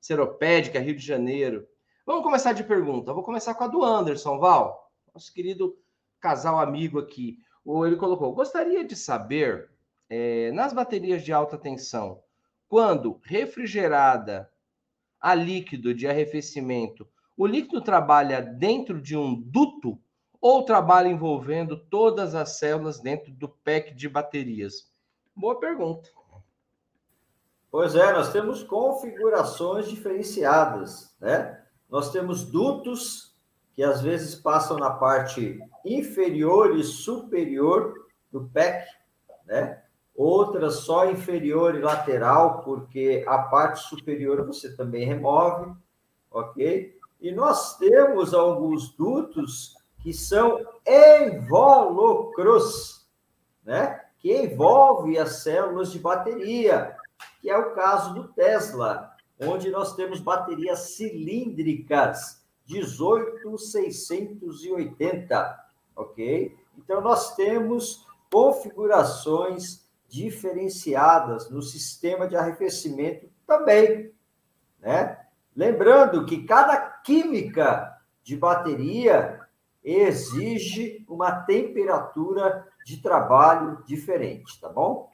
Seropédica, 0.00 0.80
Rio 0.80 0.96
de 0.96 1.04
Janeiro. 1.04 1.66
Vamos 2.10 2.24
começar 2.24 2.52
de 2.52 2.64
pergunta. 2.64 3.12
vou 3.12 3.22
começar 3.22 3.54
com 3.54 3.62
a 3.62 3.68
do 3.68 3.84
Anderson, 3.84 4.36
Val. 4.36 4.90
Nosso 5.14 5.32
querido 5.32 5.78
casal 6.18 6.58
amigo 6.58 6.98
aqui. 6.98 7.38
Ele 7.64 7.94
colocou: 7.94 8.34
gostaria 8.34 8.84
de 8.84 8.96
saber, 8.96 9.70
é, 10.08 10.50
nas 10.50 10.72
baterias 10.72 11.22
de 11.22 11.32
alta 11.32 11.56
tensão, 11.56 12.20
quando 12.68 13.20
refrigerada 13.22 14.50
a 15.20 15.36
líquido 15.36 15.94
de 15.94 16.08
arrefecimento, 16.08 17.06
o 17.36 17.46
líquido 17.46 17.80
trabalha 17.80 18.42
dentro 18.42 19.00
de 19.00 19.16
um 19.16 19.40
duto 19.40 19.96
ou 20.40 20.64
trabalha 20.64 21.06
envolvendo 21.06 21.76
todas 21.76 22.34
as 22.34 22.58
células 22.58 22.98
dentro 22.98 23.30
do 23.30 23.48
pack 23.48 23.94
de 23.94 24.08
baterias? 24.08 24.90
Boa 25.32 25.60
pergunta. 25.60 26.10
Pois 27.70 27.94
é, 27.94 28.12
nós 28.12 28.32
temos 28.32 28.64
configurações 28.64 29.88
diferenciadas, 29.88 31.14
né? 31.20 31.59
Nós 31.90 32.12
temos 32.12 32.44
dutos 32.44 33.34
que 33.74 33.82
às 33.82 34.00
vezes 34.00 34.34
passam 34.34 34.76
na 34.76 34.90
parte 34.90 35.58
inferior 35.84 36.76
e 36.76 36.84
superior 36.84 37.94
do 38.30 38.48
pack, 38.52 38.86
né? 39.46 39.82
outras 40.14 40.80
só 40.80 41.10
inferior 41.10 41.74
e 41.74 41.80
lateral, 41.80 42.62
porque 42.62 43.24
a 43.26 43.38
parte 43.38 43.80
superior 43.88 44.46
você 44.46 44.76
também 44.76 45.06
remove, 45.06 45.72
ok? 46.30 46.94
E 47.20 47.32
nós 47.32 47.78
temos 47.78 48.34
alguns 48.34 48.94
dutos 48.94 49.74
que 50.02 50.12
são 50.12 50.60
invólucros, 50.86 53.08
né? 53.64 54.00
Que 54.18 54.42
envolve 54.42 55.18
as 55.18 55.42
células 55.42 55.90
de 55.90 55.98
bateria, 55.98 56.94
que 57.40 57.48
é 57.48 57.56
o 57.56 57.74
caso 57.74 58.12
do 58.14 58.28
Tesla, 58.28 59.09
onde 59.42 59.70
nós 59.70 59.94
temos 59.94 60.20
baterias 60.20 60.96
cilíndricas 60.96 62.44
18680, 62.66 65.64
ok? 65.96 66.54
Então 66.78 67.00
nós 67.00 67.34
temos 67.34 68.06
configurações 68.30 69.88
diferenciadas 70.08 71.50
no 71.50 71.62
sistema 71.62 72.28
de 72.28 72.36
arrefecimento 72.36 73.28
também, 73.46 74.12
né? 74.80 75.18
Lembrando 75.54 76.24
que 76.24 76.44
cada 76.44 76.78
química 76.78 77.98
de 78.22 78.36
bateria 78.36 79.40
exige 79.82 81.04
uma 81.08 81.32
temperatura 81.32 82.68
de 82.84 82.98
trabalho 82.98 83.82
diferente, 83.84 84.60
tá 84.60 84.68
bom? 84.68 85.10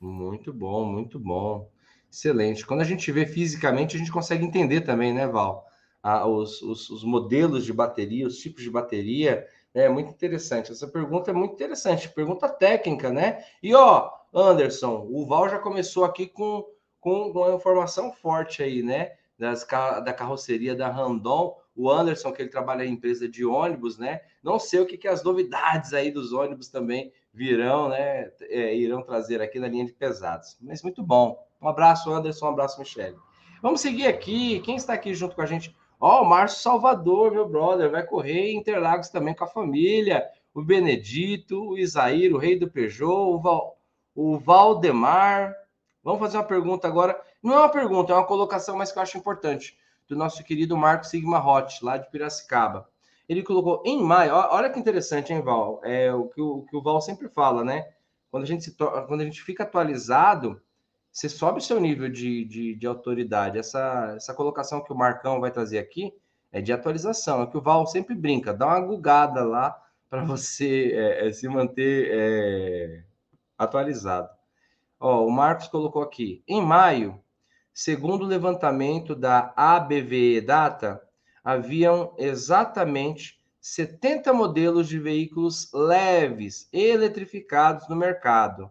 Muito 0.00 0.52
bom, 0.52 0.84
muito 0.84 1.18
bom. 1.18 1.68
Excelente. 2.10 2.66
Quando 2.66 2.80
a 2.80 2.84
gente 2.84 3.10
vê 3.12 3.26
fisicamente, 3.26 3.96
a 3.96 3.98
gente 3.98 4.12
consegue 4.12 4.44
entender 4.44 4.80
também, 4.80 5.12
né, 5.12 5.26
Val? 5.26 5.66
Ah, 6.02 6.26
os, 6.26 6.62
os, 6.62 6.88
os 6.90 7.04
modelos 7.04 7.64
de 7.64 7.72
bateria, 7.72 8.26
os 8.26 8.38
tipos 8.38 8.62
de 8.62 8.70
bateria, 8.70 9.46
é 9.74 9.88
muito 9.88 10.10
interessante. 10.10 10.72
Essa 10.72 10.88
pergunta 10.88 11.30
é 11.30 11.34
muito 11.34 11.54
interessante, 11.54 12.08
pergunta 12.08 12.48
técnica, 12.48 13.10
né? 13.10 13.44
E 13.62 13.74
ó, 13.74 14.10
Anderson, 14.32 15.06
o 15.10 15.26
Val 15.26 15.48
já 15.48 15.58
começou 15.58 16.04
aqui 16.04 16.26
com, 16.26 16.64
com 17.00 17.30
uma 17.30 17.54
informação 17.54 18.12
forte 18.12 18.62
aí, 18.62 18.82
né? 18.82 19.12
Das, 19.38 19.64
da 20.04 20.12
carroceria 20.12 20.74
da 20.74 20.88
Randon, 20.88 21.56
o 21.76 21.88
Anderson, 21.88 22.32
que 22.32 22.42
ele 22.42 22.48
trabalha 22.48 22.84
em 22.84 22.92
empresa 22.94 23.28
de 23.28 23.44
ônibus, 23.44 23.98
né? 23.98 24.20
Não 24.42 24.58
sei 24.58 24.80
o 24.80 24.86
que, 24.86 24.98
que 24.98 25.06
as 25.06 25.22
novidades 25.22 25.92
aí 25.92 26.10
dos 26.10 26.32
ônibus 26.32 26.68
também 26.68 27.12
virão, 27.32 27.88
né? 27.88 28.32
É, 28.42 28.74
irão 28.74 29.02
trazer 29.02 29.40
aqui 29.40 29.60
na 29.60 29.68
linha 29.68 29.84
de 29.84 29.92
pesados. 29.92 30.56
Mas 30.60 30.82
muito 30.82 31.02
bom. 31.04 31.47
Um 31.60 31.68
abraço, 31.68 32.10
Anderson, 32.12 32.46
um 32.46 32.50
abraço, 32.50 32.78
Michele. 32.78 33.16
Vamos 33.60 33.80
seguir 33.80 34.06
aqui. 34.06 34.60
Quem 34.60 34.76
está 34.76 34.92
aqui 34.92 35.12
junto 35.14 35.34
com 35.34 35.42
a 35.42 35.46
gente? 35.46 35.76
Ó, 36.00 36.20
oh, 36.20 36.22
o 36.22 36.28
Márcio 36.28 36.60
Salvador, 36.60 37.32
meu 37.32 37.48
brother, 37.48 37.90
vai 37.90 38.04
correr 38.04 38.52
em 38.52 38.58
Interlagos 38.58 39.08
também 39.08 39.34
com 39.34 39.44
a 39.44 39.48
família. 39.48 40.24
O 40.54 40.62
Benedito, 40.62 41.70
o 41.70 41.78
Isaír, 41.78 42.32
o 42.32 42.38
rei 42.38 42.56
do 42.56 42.70
Peugeot, 42.70 43.34
o, 43.34 43.40
Val, 43.40 43.76
o 44.14 44.38
Valdemar. 44.38 45.52
Vamos 46.02 46.20
fazer 46.20 46.36
uma 46.36 46.44
pergunta 46.44 46.86
agora. 46.86 47.20
Não 47.42 47.54
é 47.54 47.58
uma 47.58 47.68
pergunta, 47.68 48.12
é 48.12 48.16
uma 48.16 48.26
colocação, 48.26 48.76
mas 48.76 48.92
que 48.92 48.98
eu 48.98 49.02
acho 49.02 49.18
importante. 49.18 49.76
Do 50.08 50.16
nosso 50.16 50.42
querido 50.44 50.76
Marco 50.76 51.04
Sigma 51.04 51.44
Hot, 51.44 51.84
lá 51.84 51.98
de 51.98 52.08
Piracicaba. 52.10 52.88
Ele 53.28 53.42
colocou 53.42 53.82
em 53.84 54.02
maio. 54.02 54.32
Olha 54.32 54.70
que 54.70 54.78
interessante, 54.78 55.32
hein, 55.32 55.42
Val? 55.42 55.80
É 55.84 56.14
o 56.14 56.28
que 56.28 56.40
o, 56.40 56.58
o 56.58 56.64
que 56.64 56.76
o 56.76 56.82
Val 56.82 57.00
sempre 57.00 57.28
fala, 57.28 57.62
né? 57.62 57.86
Quando 58.30 58.44
a 58.44 58.46
gente, 58.46 58.64
se 58.64 58.74
quando 58.74 59.20
a 59.20 59.24
gente 59.24 59.42
fica 59.42 59.64
atualizado, 59.64 60.60
você 61.18 61.28
sobe 61.28 61.58
o 61.58 61.60
seu 61.60 61.80
nível 61.80 62.08
de, 62.08 62.44
de, 62.44 62.76
de, 62.76 62.86
autoridade. 62.86 63.58
Essa, 63.58 64.14
essa 64.16 64.32
colocação 64.32 64.84
que 64.84 64.92
o 64.92 64.96
Marcão 64.96 65.40
vai 65.40 65.50
trazer 65.50 65.80
aqui 65.80 66.14
é 66.52 66.60
de 66.60 66.72
atualização. 66.72 67.42
É 67.42 67.46
que 67.48 67.56
o 67.56 67.60
Val 67.60 67.88
sempre 67.88 68.14
brinca, 68.14 68.54
dá 68.54 68.68
uma 68.68 68.80
gugada 68.80 69.42
lá 69.42 69.76
para 70.08 70.22
você 70.24 70.92
é, 70.94 71.26
é, 71.26 71.32
se 71.32 71.48
manter 71.48 72.08
é, 72.12 73.04
atualizado. 73.58 74.28
Ó, 75.00 75.26
o 75.26 75.30
Marcos 75.30 75.66
colocou 75.66 76.02
aqui. 76.02 76.44
Em 76.46 76.62
maio, 76.62 77.20
segundo 77.74 78.22
o 78.22 78.28
levantamento 78.28 79.16
da 79.16 79.52
ABVE 79.56 80.40
Data, 80.40 81.02
haviam 81.42 82.14
exatamente 82.16 83.42
70 83.60 84.32
modelos 84.32 84.86
de 84.86 85.00
veículos 85.00 85.68
leves 85.74 86.68
eletrificados 86.72 87.88
no 87.88 87.96
mercado. 87.96 88.70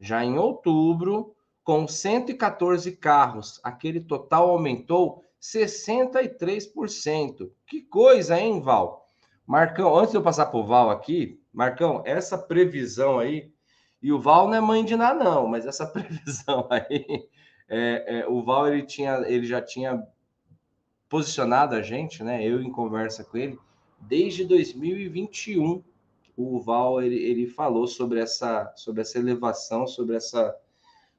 Já 0.00 0.24
em 0.24 0.36
outubro, 0.36 1.33
com 1.64 1.88
114 1.88 2.92
carros, 2.92 3.58
aquele 3.64 4.00
total 4.00 4.50
aumentou 4.50 5.24
63%. 5.40 7.50
Que 7.66 7.80
coisa, 7.80 8.38
hein, 8.38 8.60
Val? 8.60 9.08
Marcão, 9.46 9.96
antes 9.96 10.10
de 10.12 10.18
eu 10.18 10.22
passar 10.22 10.46
para 10.46 10.60
o 10.60 10.66
Val 10.66 10.90
aqui, 10.90 11.40
Marcão, 11.52 12.02
essa 12.04 12.38
previsão 12.38 13.18
aí 13.18 13.52
e 14.02 14.12
o 14.12 14.20
Val 14.20 14.48
não 14.48 14.54
é 14.54 14.60
mãe 14.60 14.84
de 14.84 14.96
nada, 14.96 15.24
não, 15.24 15.46
mas 15.46 15.66
essa 15.66 15.86
previsão 15.88 16.66
aí, 16.70 17.26
é, 17.68 18.20
é, 18.20 18.26
o 18.28 18.42
Val 18.42 18.68
ele, 18.68 18.82
tinha, 18.82 19.22
ele 19.26 19.46
já 19.46 19.62
tinha 19.62 20.06
posicionado 21.08 21.74
a 21.74 21.80
gente, 21.80 22.22
né? 22.22 22.46
Eu 22.46 22.60
em 22.60 22.70
conversa 22.70 23.24
com 23.24 23.38
ele, 23.38 23.58
desde 23.98 24.44
2021, 24.44 25.82
o 26.36 26.60
Val 26.60 27.00
ele, 27.00 27.16
ele 27.16 27.46
falou 27.46 27.86
sobre 27.86 28.20
essa, 28.20 28.70
sobre 28.76 29.00
essa 29.00 29.18
elevação, 29.18 29.86
sobre 29.86 30.16
essa 30.16 30.54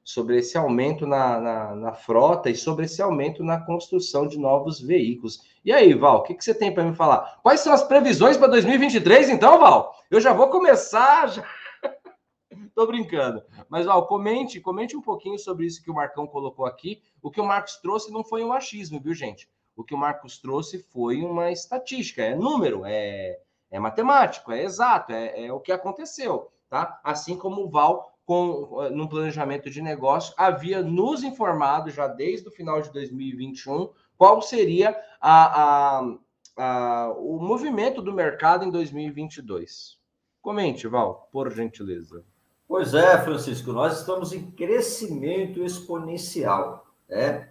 sobre 0.06 0.38
esse 0.38 0.56
aumento 0.56 1.04
na, 1.04 1.40
na, 1.40 1.74
na, 1.74 1.92
frota 1.92 2.48
e 2.48 2.54
sobre 2.54 2.84
esse 2.84 3.02
aumento 3.02 3.42
na 3.42 3.60
construção 3.60 4.28
de 4.28 4.38
novos 4.38 4.80
veículos. 4.80 5.40
E 5.64 5.72
aí, 5.72 5.94
Val, 5.94 6.18
o 6.18 6.22
que, 6.22 6.32
que 6.32 6.44
você 6.44 6.54
tem 6.54 6.72
para 6.72 6.84
me 6.84 6.94
falar? 6.94 7.40
Quais 7.42 7.58
são 7.58 7.72
as 7.72 7.82
previsões 7.82 8.36
para 8.36 8.46
2023, 8.46 9.30
então, 9.30 9.58
Val? 9.58 9.96
Eu 10.08 10.20
já 10.20 10.32
vou 10.32 10.48
começar. 10.48 11.26
Já... 11.26 11.44
Tô 12.72 12.86
brincando. 12.86 13.42
Mas, 13.68 13.88
ó, 13.88 14.00
comente, 14.02 14.60
comente 14.60 14.96
um 14.96 15.02
pouquinho 15.02 15.40
sobre 15.40 15.66
isso 15.66 15.82
que 15.82 15.90
o 15.90 15.94
Marcão 15.94 16.24
colocou 16.24 16.66
aqui. 16.66 17.02
O 17.20 17.28
que 17.28 17.40
o 17.40 17.44
Marcos 17.44 17.74
trouxe 17.78 18.12
não 18.12 18.22
foi 18.22 18.44
um 18.44 18.52
achismo, 18.52 19.00
viu, 19.00 19.12
gente? 19.12 19.50
O 19.74 19.82
que 19.82 19.92
o 19.92 19.98
Marcos 19.98 20.38
trouxe 20.38 20.86
foi 20.92 21.20
uma 21.24 21.50
estatística, 21.50 22.22
é 22.22 22.36
número, 22.36 22.82
é, 22.84 23.40
é 23.72 23.80
matemático, 23.80 24.52
é 24.52 24.62
exato, 24.62 25.12
é, 25.12 25.46
é 25.46 25.52
o 25.52 25.58
que 25.58 25.72
aconteceu, 25.72 26.52
tá? 26.70 27.00
Assim 27.02 27.36
como 27.36 27.62
o 27.62 27.68
Val, 27.68 28.15
com, 28.26 28.90
no 28.90 29.08
planejamento 29.08 29.70
de 29.70 29.80
negócio, 29.80 30.34
havia 30.36 30.82
nos 30.82 31.22
informado 31.22 31.90
já 31.90 32.08
desde 32.08 32.48
o 32.48 32.50
final 32.50 32.82
de 32.82 32.92
2021 32.92 33.88
qual 34.18 34.42
seria 34.42 34.96
a, 35.20 36.00
a, 36.00 36.16
a, 36.56 37.12
o 37.16 37.38
movimento 37.38 38.02
do 38.02 38.12
mercado 38.12 38.64
em 38.64 38.70
2022. 38.70 39.98
Comente, 40.42 40.88
Val, 40.88 41.28
por 41.30 41.52
gentileza. 41.52 42.24
Pois 42.66 42.94
é, 42.94 43.16
Francisco, 43.22 43.72
nós 43.72 44.00
estamos 44.00 44.32
em 44.32 44.50
crescimento 44.50 45.62
exponencial, 45.62 46.84
né? 47.08 47.48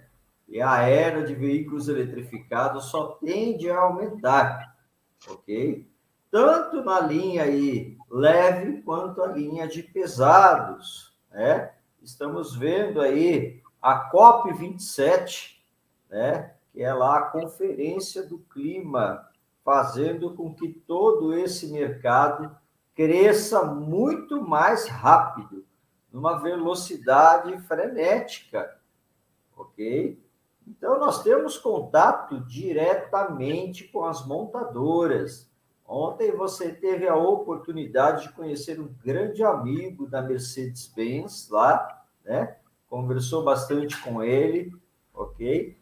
E 0.48 0.62
a 0.62 0.82
era 0.82 1.24
de 1.24 1.34
veículos 1.34 1.88
eletrificados 1.88 2.86
só 2.86 3.18
tende 3.24 3.72
a 3.72 3.80
aumentar, 3.80 4.76
ok? 5.28 5.90
Tanto 6.30 6.84
na 6.84 7.00
linha 7.00 7.44
aí 7.44 7.95
leve 8.10 8.82
quanto 8.82 9.22
a 9.22 9.28
linha 9.28 9.68
de 9.68 9.84
pesados, 9.84 11.14
né? 11.32 11.72
Estamos 12.02 12.56
vendo 12.56 13.02
aí 13.02 13.62
a 13.82 14.12
COP27, 14.12 15.58
né? 16.10 16.54
Que 16.72 16.84
é 16.84 16.94
lá 16.94 17.18
a 17.20 17.26
conferência 17.30 18.24
do 18.24 18.40
clima, 18.40 19.28
fazendo 19.64 20.36
com 20.36 20.54
que 20.54 20.70
todo 20.70 21.34
esse 21.34 21.72
mercado 21.72 22.56
cresça 22.94 23.64
muito 23.64 24.42
mais 24.42 24.88
rápido, 24.88 25.66
numa 26.12 26.38
velocidade 26.38 27.58
frenética, 27.64 28.78
ok? 29.58 30.24
Então, 30.68 31.00
nós 31.00 31.22
temos 31.22 31.58
contato 31.58 32.40
diretamente 32.42 33.84
com 33.86 34.06
as 34.06 34.26
montadoras. 34.26 35.52
Ontem 35.88 36.32
você 36.32 36.72
teve 36.72 37.08
a 37.08 37.16
oportunidade 37.16 38.24
de 38.24 38.34
conhecer 38.34 38.80
um 38.80 38.90
grande 39.04 39.44
amigo 39.44 40.08
da 40.08 40.22
Mercedes-Benz 40.22 41.50
lá, 41.50 42.04
né? 42.24 42.56
Conversou 42.90 43.44
bastante 43.44 44.02
com 44.02 44.24
ele, 44.24 44.74
ok? 45.14 45.78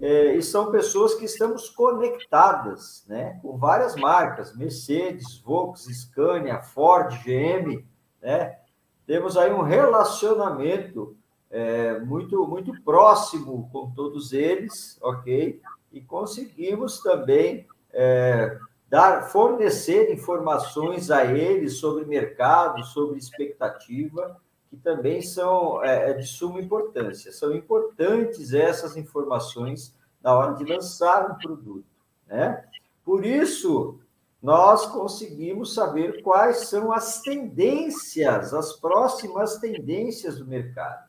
É, 0.00 0.36
e 0.36 0.42
são 0.42 0.70
pessoas 0.70 1.14
que 1.14 1.24
estamos 1.24 1.68
conectadas, 1.70 3.04
né? 3.08 3.40
Com 3.42 3.58
várias 3.58 3.96
marcas, 3.96 4.56
Mercedes, 4.56 5.40
Volkswagen, 5.40 5.94
Scania, 5.94 6.62
Ford, 6.62 7.12
GM, 7.24 7.84
né? 8.22 8.58
Temos 9.06 9.36
aí 9.36 9.52
um 9.52 9.62
relacionamento 9.62 11.16
é, 11.50 11.98
muito, 12.00 12.46
muito 12.46 12.72
próximo 12.82 13.68
com 13.72 13.90
todos 13.90 14.32
eles, 14.32 14.98
ok? 15.02 15.60
E 15.92 16.00
conseguimos 16.00 17.02
também 17.02 17.66
é, 17.92 18.56
dar, 18.88 19.28
fornecer 19.30 20.12
informações 20.12 21.10
a 21.10 21.24
eles 21.24 21.78
sobre 21.78 22.04
mercado, 22.04 22.84
sobre 22.84 23.18
expectativa, 23.18 24.40
que 24.70 24.76
também 24.76 25.22
são 25.22 25.82
é, 25.82 26.10
é, 26.10 26.12
de 26.14 26.26
suma 26.26 26.60
importância. 26.60 27.32
São 27.32 27.54
importantes 27.54 28.52
essas 28.52 28.96
informações 28.96 29.94
na 30.22 30.34
hora 30.34 30.54
de 30.54 30.64
lançar 30.64 31.30
um 31.30 31.34
produto, 31.34 31.86
né? 32.26 32.64
Por 33.04 33.24
isso, 33.24 33.98
nós 34.42 34.86
conseguimos 34.86 35.74
saber 35.74 36.22
quais 36.22 36.68
são 36.68 36.92
as 36.92 37.22
tendências, 37.22 38.52
as 38.52 38.74
próximas 38.74 39.56
tendências 39.58 40.38
do 40.38 40.46
mercado. 40.46 41.08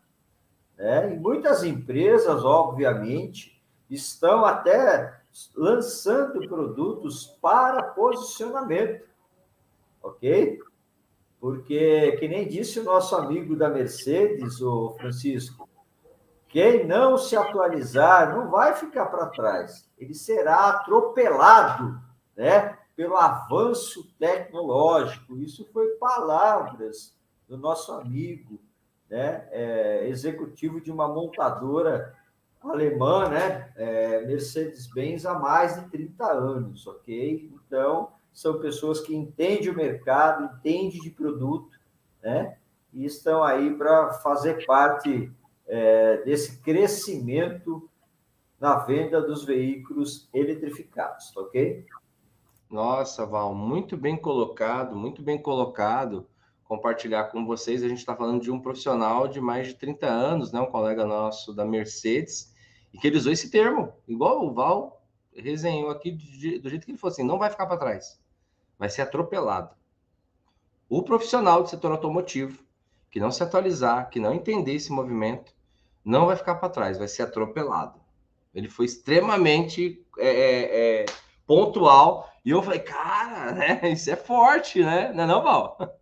Né? 0.77 1.13
E 1.13 1.19
muitas 1.19 1.63
empresas, 1.63 2.43
obviamente, 2.45 3.61
estão 3.89 4.45
até 4.45 5.18
lançando 5.55 6.47
produtos 6.47 7.27
para 7.41 7.83
posicionamento, 7.83 9.05
ok? 10.01 10.59
Porque, 11.39 12.13
que 12.19 12.27
nem 12.27 12.47
disse 12.47 12.79
o 12.79 12.83
nosso 12.83 13.15
amigo 13.15 13.55
da 13.55 13.69
Mercedes, 13.69 14.61
o 14.61 14.91
Francisco, 14.91 15.69
quem 16.49 16.85
não 16.85 17.17
se 17.17 17.35
atualizar 17.37 18.35
não 18.35 18.49
vai 18.49 18.73
ficar 18.73 19.05
para 19.05 19.27
trás, 19.27 19.87
ele 19.97 20.13
será 20.13 20.69
atropelado, 20.69 22.01
né? 22.35 22.77
Pelo 22.95 23.15
avanço 23.15 24.11
tecnológico. 24.19 25.37
Isso 25.37 25.65
foi 25.71 25.87
palavras 25.95 27.15
do 27.47 27.57
nosso 27.57 27.93
amigo 27.93 28.59
né, 29.09 29.47
é, 29.51 30.07
executivo 30.07 30.79
de 30.81 30.91
uma 30.91 31.07
montadora 31.07 32.15
alemã, 32.61 33.29
né, 33.29 33.71
é, 33.75 34.25
Mercedes-Benz, 34.25 35.25
há 35.25 35.37
mais 35.37 35.75
de 35.75 35.89
30 35.89 36.25
anos, 36.25 36.85
ok? 36.87 37.49
Então, 37.53 38.11
são 38.33 38.59
pessoas 38.59 38.99
que 38.99 39.15
entendem 39.15 39.69
o 39.69 39.75
mercado, 39.75 40.55
entendem 40.55 40.99
de 40.99 41.09
produto, 41.09 41.77
né, 42.21 42.57
e 42.93 43.05
estão 43.05 43.43
aí 43.43 43.73
para 43.75 44.13
fazer 44.13 44.65
parte 44.65 45.31
é, 45.67 46.17
desse 46.23 46.59
crescimento 46.61 47.89
na 48.59 48.77
venda 48.79 49.21
dos 49.21 49.45
veículos 49.45 50.27
eletrificados, 50.33 51.35
ok? 51.37 51.85
Nossa, 52.69 53.25
Val, 53.25 53.55
muito 53.55 53.95
bem 53.95 54.17
colocado, 54.17 54.95
muito 54.95 55.21
bem 55.21 55.41
colocado 55.41 56.27
compartilhar 56.69 57.25
com 57.25 57.47
vocês. 57.47 57.83
A 57.83 57.89
gente 57.89 57.97
está 57.97 58.15
falando 58.15 58.43
de 58.43 58.51
um 58.51 58.61
profissional 58.61 59.27
de 59.27 59.41
mais 59.41 59.67
de 59.67 59.73
30 59.73 60.05
anos, 60.05 60.51
né? 60.51 60.61
um 60.61 60.67
colega 60.67 61.03
nosso 61.03 61.51
da 61.51 61.65
Mercedes, 61.65 62.53
e 62.93 62.97
que 62.99 63.07
ele 63.07 63.17
usou 63.17 63.33
esse 63.33 63.49
termo, 63.49 63.91
igual 64.07 64.45
o 64.45 64.53
Val 64.53 65.03
resenhou 65.35 65.89
aqui 65.89 66.11
do 66.11 66.69
jeito 66.69 66.85
que 66.85 66.91
ele 66.91 66.97
falou 66.97 67.11
assim: 67.11 67.23
não 67.23 67.39
vai 67.39 67.49
ficar 67.49 67.65
para 67.65 67.77
trás, 67.77 68.19
vai 68.77 68.87
ser 68.87 69.01
atropelado. 69.01 69.75
O 70.87 71.01
profissional 71.01 71.63
do 71.63 71.69
setor 71.69 71.91
automotivo 71.91 72.63
que 73.09 73.19
não 73.19 73.31
se 73.31 73.41
atualizar, 73.41 74.09
que 74.11 74.19
não 74.19 74.33
entender 74.33 74.73
esse 74.73 74.91
movimento, 74.91 75.51
não 76.05 76.27
vai 76.27 76.35
ficar 76.35 76.55
para 76.55 76.69
trás, 76.69 76.99
vai 76.99 77.07
ser 77.07 77.23
atropelado. 77.23 77.99
Ele 78.53 78.69
foi 78.69 78.85
extremamente 78.85 80.05
é, 80.17 80.27
é, 80.27 81.01
é 81.01 81.05
pontual 81.47 82.31
e 82.45 82.51
eu 82.51 82.61
falei, 82.61 82.79
cara, 82.79 83.51
né, 83.53 83.81
isso 83.91 84.11
é 84.11 84.15
forte, 84.15 84.83
né? 84.83 85.11
Não 85.13 85.23
é 85.23 85.27
não, 85.27 85.41
Val? 85.41 85.77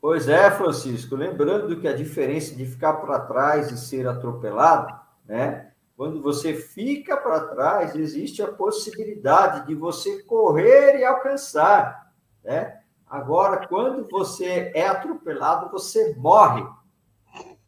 Pois 0.00 0.28
é, 0.28 0.50
Francisco. 0.50 1.14
Lembrando 1.14 1.78
que 1.78 1.86
a 1.86 1.94
diferença 1.94 2.54
de 2.54 2.64
ficar 2.64 2.94
para 2.94 3.20
trás 3.20 3.70
e 3.70 3.76
ser 3.76 4.08
atropelado, 4.08 4.98
né? 5.26 5.72
Quando 5.94 6.22
você 6.22 6.54
fica 6.54 7.14
para 7.18 7.48
trás, 7.48 7.94
existe 7.94 8.42
a 8.42 8.50
possibilidade 8.50 9.66
de 9.66 9.74
você 9.74 10.22
correr 10.22 10.98
e 10.98 11.04
alcançar, 11.04 12.14
né? 12.42 12.80
Agora, 13.06 13.66
quando 13.66 14.08
você 14.08 14.72
é 14.74 14.86
atropelado, 14.86 15.70
você 15.70 16.14
morre 16.16 16.64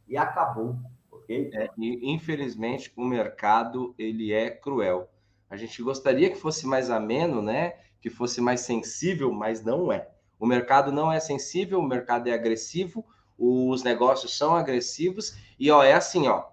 e 0.08 0.16
acabou, 0.16 0.76
ok? 1.10 1.50
É, 1.52 1.68
e, 1.76 2.10
infelizmente, 2.14 2.90
o 2.96 3.04
mercado 3.04 3.94
ele 3.98 4.32
é 4.32 4.48
cruel. 4.48 5.10
A 5.50 5.56
gente 5.56 5.82
gostaria 5.82 6.30
que 6.30 6.36
fosse 6.36 6.66
mais 6.66 6.88
ameno, 6.88 7.42
né? 7.42 7.74
Que 8.00 8.08
fosse 8.08 8.40
mais 8.40 8.62
sensível, 8.62 9.30
mas 9.30 9.62
não 9.62 9.92
é. 9.92 10.08
O 10.42 10.46
mercado 10.46 10.90
não 10.90 11.12
é 11.12 11.20
sensível, 11.20 11.78
o 11.78 11.86
mercado 11.86 12.28
é 12.28 12.32
agressivo, 12.32 13.06
os 13.38 13.84
negócios 13.84 14.36
são 14.36 14.56
agressivos 14.56 15.36
e 15.56 15.70
ó, 15.70 15.84
é 15.84 15.92
assim, 15.92 16.26
ó. 16.26 16.46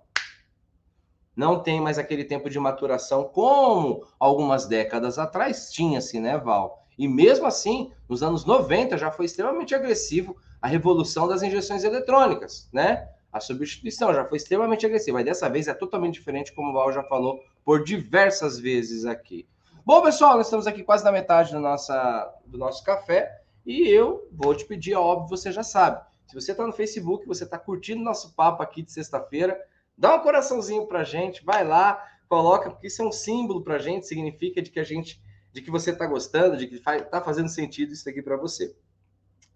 Não 1.36 1.64
tem 1.64 1.82
mais 1.82 1.98
aquele 1.98 2.24
tempo 2.24 2.52
de 2.52 2.60
maturação 2.60 3.24
como 3.24 4.06
algumas 4.20 4.68
décadas 4.68 5.18
atrás 5.18 5.72
tinha-se, 5.72 6.20
né, 6.20 6.38
Val? 6.38 6.86
E 7.00 7.08
mesmo 7.08 7.48
assim, 7.48 7.92
nos 8.08 8.22
anos 8.22 8.46
90 8.46 8.96
já 8.96 9.10
foi 9.12 9.26
extremamente 9.26 9.74
agressivo 9.74 10.38
a 10.62 10.68
revolução 10.68 11.28
das 11.28 11.42
injeções 11.42 11.84
eletrônicas, 11.84 12.70
né? 12.72 13.10
A 13.34 13.40
substituição 13.40 14.14
já 14.14 14.24
foi 14.24 14.38
extremamente 14.38 14.86
agressiva. 14.86 15.20
E 15.20 15.24
dessa 15.24 15.50
vez 15.50 15.68
é 15.68 15.74
totalmente 15.74 16.14
diferente, 16.14 16.54
como 16.54 16.70
o 16.70 16.74
Val 16.74 16.94
já 16.94 17.02
falou 17.02 17.40
por 17.66 17.84
diversas 17.84 18.60
vezes 18.60 19.04
aqui. 19.04 19.48
Bom, 19.84 20.04
pessoal, 20.04 20.38
nós 20.38 20.46
estamos 20.46 20.68
aqui 20.68 20.84
quase 20.84 21.04
na 21.04 21.12
metade 21.12 21.52
do, 21.52 21.60
nossa, 21.60 22.32
do 22.46 22.56
nosso 22.56 22.84
café. 22.84 23.39
E 23.66 23.88
eu 23.88 24.28
vou 24.32 24.56
te 24.56 24.66
pedir, 24.66 24.96
óbvio, 24.96 25.30
você 25.30 25.52
já 25.52 25.64
sabe. 25.64 26.02
Se 26.28 26.36
você 26.36 26.52
está 26.52 26.66
no 26.66 26.74
Facebook, 26.74 27.26
você 27.28 27.44
está 27.44 27.58
curtindo 27.58 28.04
nosso 28.04 28.34
papo 28.36 28.62
aqui 28.62 28.84
de 28.84 28.92
sexta-feira, 28.92 29.60
dá 29.98 30.16
um 30.16 30.20
coraçãozinho 30.20 30.86
para 30.88 31.04
gente, 31.04 31.44
vai 31.44 31.68
lá, 31.68 32.04
coloca, 32.28 32.70
porque 32.70 32.88
isso 32.88 33.02
é 33.02 33.06
um 33.06 33.12
símbolo 33.12 33.64
para 33.64 33.80
gente, 33.80 34.06
significa 34.06 34.62
de 34.62 34.70
que 34.70 34.80
a 34.80 34.84
gente, 34.84 35.22
de 35.52 35.62
que 35.62 35.72
você 35.72 35.92
está 35.92 36.06
gostando, 36.06 36.56
de 36.56 36.68
que 36.68 36.76
está 36.76 37.22
fazendo 37.22 37.50
sentido 37.50 37.94
isso 37.94 38.08
aqui 38.08 38.22
para 38.22 38.38
você. 38.38 38.76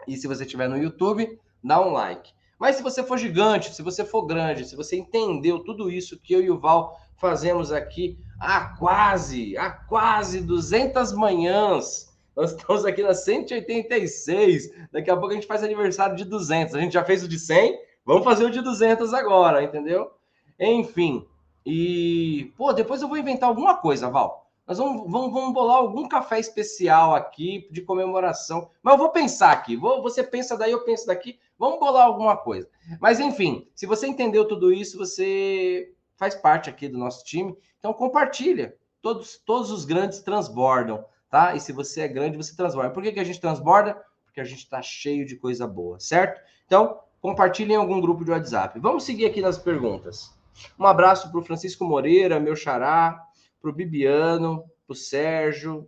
E 0.07 0.17
se 0.17 0.27
você 0.27 0.43
estiver 0.43 0.67
no 0.67 0.77
YouTube, 0.77 1.39
dá 1.63 1.79
um 1.79 1.91
like. 1.91 2.33
Mas 2.59 2.75
se 2.75 2.83
você 2.83 3.03
for 3.03 3.17
gigante, 3.17 3.73
se 3.73 3.81
você 3.81 4.03
for 4.03 4.25
grande, 4.25 4.65
se 4.65 4.75
você 4.75 4.95
entendeu 4.95 5.63
tudo 5.63 5.91
isso 5.91 6.19
que 6.19 6.33
eu 6.33 6.41
e 6.41 6.49
o 6.49 6.59
Val 6.59 6.99
fazemos 7.17 7.71
aqui 7.71 8.17
há 8.39 8.75
quase, 8.77 9.57
há 9.57 9.69
quase 9.69 10.41
200 10.41 11.13
manhãs, 11.13 12.12
nós 12.35 12.51
estamos 12.51 12.85
aqui 12.85 13.03
na 13.03 13.13
186. 13.13 14.71
Daqui 14.91 15.09
a 15.09 15.15
pouco 15.15 15.31
a 15.31 15.35
gente 15.35 15.47
faz 15.47 15.63
aniversário 15.63 16.15
de 16.15 16.25
200. 16.25 16.75
A 16.75 16.79
gente 16.79 16.93
já 16.93 17.03
fez 17.03 17.23
o 17.23 17.27
de 17.27 17.39
100, 17.39 17.79
vamos 18.05 18.23
fazer 18.23 18.45
o 18.45 18.51
de 18.51 18.61
200 18.61 19.13
agora, 19.13 19.63
entendeu? 19.63 20.11
Enfim. 20.59 21.25
E, 21.65 22.51
pô, 22.57 22.73
depois 22.73 23.01
eu 23.01 23.07
vou 23.07 23.17
inventar 23.17 23.49
alguma 23.49 23.77
coisa, 23.77 24.09
Val. 24.09 24.43
Nós 24.65 24.77
vamos, 24.77 25.11
vamos, 25.11 25.33
vamos 25.33 25.53
bolar 25.53 25.77
algum 25.77 26.07
café 26.07 26.39
especial 26.39 27.13
aqui 27.13 27.67
de 27.69 27.81
comemoração. 27.81 28.69
Mas 28.81 28.93
eu 28.93 28.97
vou 28.97 29.09
pensar 29.09 29.51
aqui. 29.51 29.75
Vou, 29.75 30.01
você 30.01 30.23
pensa 30.23 30.57
daí, 30.57 30.71
eu 30.71 30.83
penso 30.83 31.05
daqui. 31.05 31.37
Vamos 31.59 31.79
bolar 31.79 32.05
alguma 32.05 32.37
coisa. 32.37 32.67
Mas, 32.99 33.19
enfim, 33.19 33.67
se 33.75 33.85
você 33.85 34.07
entendeu 34.07 34.47
tudo 34.47 34.71
isso, 34.71 34.97
você 34.97 35.93
faz 36.15 36.33
parte 36.33 36.69
aqui 36.69 36.87
do 36.87 36.97
nosso 36.97 37.23
time. 37.25 37.55
Então, 37.77 37.93
compartilha. 37.93 38.75
Todos, 39.01 39.37
todos 39.45 39.69
os 39.69 39.83
grandes 39.83 40.21
transbordam 40.21 41.03
tá? 41.33 41.55
E 41.55 41.59
se 41.59 41.71
você 41.71 42.01
é 42.01 42.07
grande, 42.07 42.37
você 42.37 42.55
transborda. 42.55 42.91
Por 42.91 43.01
que, 43.01 43.11
que 43.11 43.19
a 43.19 43.23
gente 43.23 43.41
transborda? 43.41 43.97
porque 44.33 44.41
a 44.41 44.43
gente 44.43 44.63
está 44.63 44.81
cheio 44.81 45.27
de 45.27 45.35
coisa 45.35 45.67
boa, 45.67 45.99
certo? 45.99 46.41
Então, 46.65 46.99
compartilhem 47.21 47.75
em 47.75 47.79
algum 47.79 48.01
grupo 48.01 48.25
de 48.25 48.31
WhatsApp. 48.31 48.79
Vamos 48.79 49.03
seguir 49.03 49.27
aqui 49.27 49.41
nas 49.41 49.59
perguntas. 49.59 50.35
Um 50.77 50.87
abraço 50.87 51.29
para 51.29 51.39
o 51.39 51.43
Francisco 51.43 51.85
Moreira, 51.85 52.39
meu 52.39 52.55
xará, 52.55 53.23
para 53.61 53.69
o 53.69 53.73
Bibiano, 53.73 54.63
para 54.87 54.93
o 54.93 54.95
Sérgio, 54.95 55.87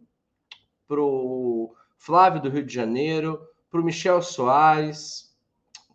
para 0.87 1.01
o 1.01 1.73
Flávio 1.97 2.39
do 2.39 2.49
Rio 2.49 2.63
de 2.63 2.71
Janeiro, 2.71 3.41
para 3.71 3.81
o 3.81 3.83
Michel 3.83 4.21
Soares, 4.21 5.35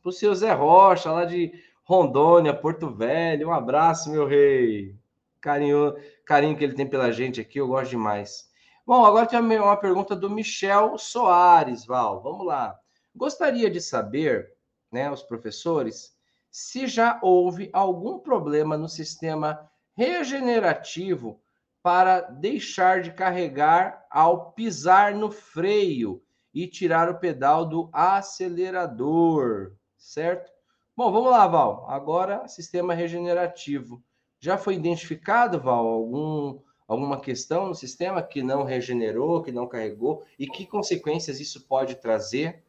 para 0.02 0.08
o 0.08 0.12
seu 0.12 0.34
Zé 0.34 0.52
Rocha, 0.52 1.12
lá 1.12 1.24
de 1.24 1.52
Rondônia, 1.84 2.52
Porto 2.52 2.90
Velho. 2.92 3.50
Um 3.50 3.52
abraço, 3.52 4.10
meu 4.10 4.26
rei. 4.26 4.96
Carinho, 5.40 5.94
carinho 6.26 6.56
que 6.56 6.64
ele 6.64 6.74
tem 6.74 6.86
pela 6.86 7.12
gente 7.12 7.40
aqui, 7.40 7.60
eu 7.60 7.68
gosto 7.68 7.90
demais. 7.90 8.49
Bom, 8.90 9.04
agora 9.04 9.24
tem 9.24 9.38
uma 9.38 9.76
pergunta 9.76 10.16
do 10.16 10.28
Michel 10.28 10.98
Soares, 10.98 11.86
Val. 11.86 12.20
Vamos 12.20 12.44
lá. 12.44 12.76
Gostaria 13.14 13.70
de 13.70 13.80
saber, 13.80 14.52
né, 14.90 15.08
os 15.08 15.22
professores, 15.22 16.16
se 16.50 16.88
já 16.88 17.20
houve 17.22 17.70
algum 17.72 18.18
problema 18.18 18.76
no 18.76 18.88
sistema 18.88 19.70
regenerativo 19.96 21.40
para 21.80 22.20
deixar 22.20 23.00
de 23.00 23.12
carregar 23.12 24.04
ao 24.10 24.50
pisar 24.54 25.14
no 25.14 25.30
freio 25.30 26.20
e 26.52 26.66
tirar 26.66 27.08
o 27.08 27.20
pedal 27.20 27.64
do 27.64 27.88
acelerador, 27.92 29.70
certo? 29.96 30.50
Bom, 30.96 31.12
vamos 31.12 31.30
lá, 31.30 31.46
Val. 31.46 31.88
Agora, 31.88 32.48
sistema 32.48 32.92
regenerativo. 32.92 34.02
Já 34.40 34.58
foi 34.58 34.74
identificado, 34.74 35.60
Val, 35.60 35.86
algum, 35.86 36.58
alguma 36.90 37.20
questão 37.20 37.68
no 37.68 37.74
sistema 37.74 38.20
que 38.20 38.42
não 38.42 38.64
regenerou, 38.64 39.44
que 39.44 39.52
não 39.52 39.68
carregou 39.68 40.24
e 40.36 40.48
que 40.48 40.66
consequências 40.66 41.38
isso 41.38 41.64
pode 41.68 41.94
trazer? 41.94 42.64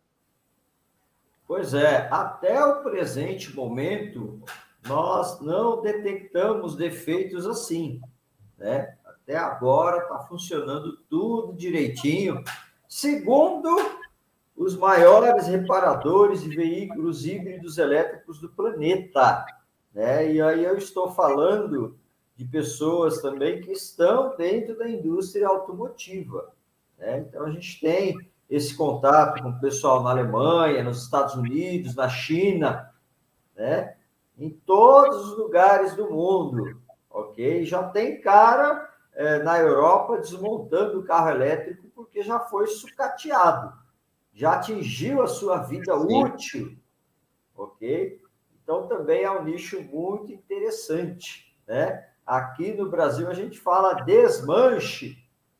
Pois 1.48 1.74
é, 1.74 2.08
até 2.12 2.64
o 2.64 2.84
presente 2.84 3.56
momento, 3.56 4.40
nós 4.88 5.42
não 5.42 5.82
detectamos 5.82 6.76
defeitos 6.76 7.48
assim, 7.48 8.00
né? 8.60 8.96
Até 9.04 9.36
agora 9.36 10.04
está 10.04 10.20
funcionando 10.20 10.98
tudo 11.10 11.54
direitinho, 11.54 12.44
segundo 12.88 13.76
os 14.56 14.78
maiores 14.78 15.48
reparadores 15.48 16.44
de 16.44 16.56
veículos 16.56 17.26
híbridos 17.26 17.80
elétricos 17.80 18.40
do 18.40 18.50
planeta. 18.50 19.44
Né? 19.92 20.34
E 20.34 20.42
aí 20.42 20.64
eu 20.64 20.78
estou 20.78 21.10
falando 21.12 22.00
de 22.42 22.46
pessoas 22.46 23.22
também 23.22 23.62
que 23.62 23.72
estão 23.72 24.36
dentro 24.36 24.76
da 24.76 24.90
indústria 24.90 25.48
automotiva. 25.48 26.52
Né? 26.98 27.20
Então 27.20 27.46
a 27.46 27.52
gente 27.52 27.80
tem 27.80 28.18
esse 28.50 28.76
contato 28.76 29.44
com 29.44 29.50
o 29.50 29.60
pessoal 29.60 30.02
na 30.02 30.10
Alemanha, 30.10 30.84
nos 30.84 31.04
Estados 31.04 31.36
Unidos, 31.36 31.96
na 31.96 32.10
China, 32.10 32.92
né? 33.56 33.96
em 34.40 34.50
todos 34.50 35.30
os 35.30 35.38
lugares 35.38 35.96
do 35.96 36.10
mundo, 36.10 36.82
ok? 37.12 37.64
Já 37.64 37.84
tem 37.84 38.20
cara 38.20 38.92
é, 39.14 39.44
na 39.44 39.60
Europa 39.60 40.18
desmontando 40.18 41.00
o 41.00 41.04
carro 41.04 41.30
elétrico 41.30 41.90
porque 41.94 42.24
já 42.24 42.40
foi 42.40 42.66
sucateado, 42.66 43.72
já 44.34 44.54
atingiu 44.54 45.22
a 45.22 45.28
sua 45.28 45.58
vida 45.60 45.96
útil, 45.96 46.76
ok? 47.56 48.20
Então 48.64 48.88
também 48.88 49.22
é 49.22 49.30
um 49.30 49.44
nicho 49.44 49.80
muito 49.84 50.32
interessante, 50.32 51.56
né? 51.68 52.11
Aqui 52.26 52.74
no 52.74 52.90
Brasil 52.90 53.30
a 53.30 53.34
gente 53.34 53.60
fala 53.60 54.04
desmanche, 54.04 55.18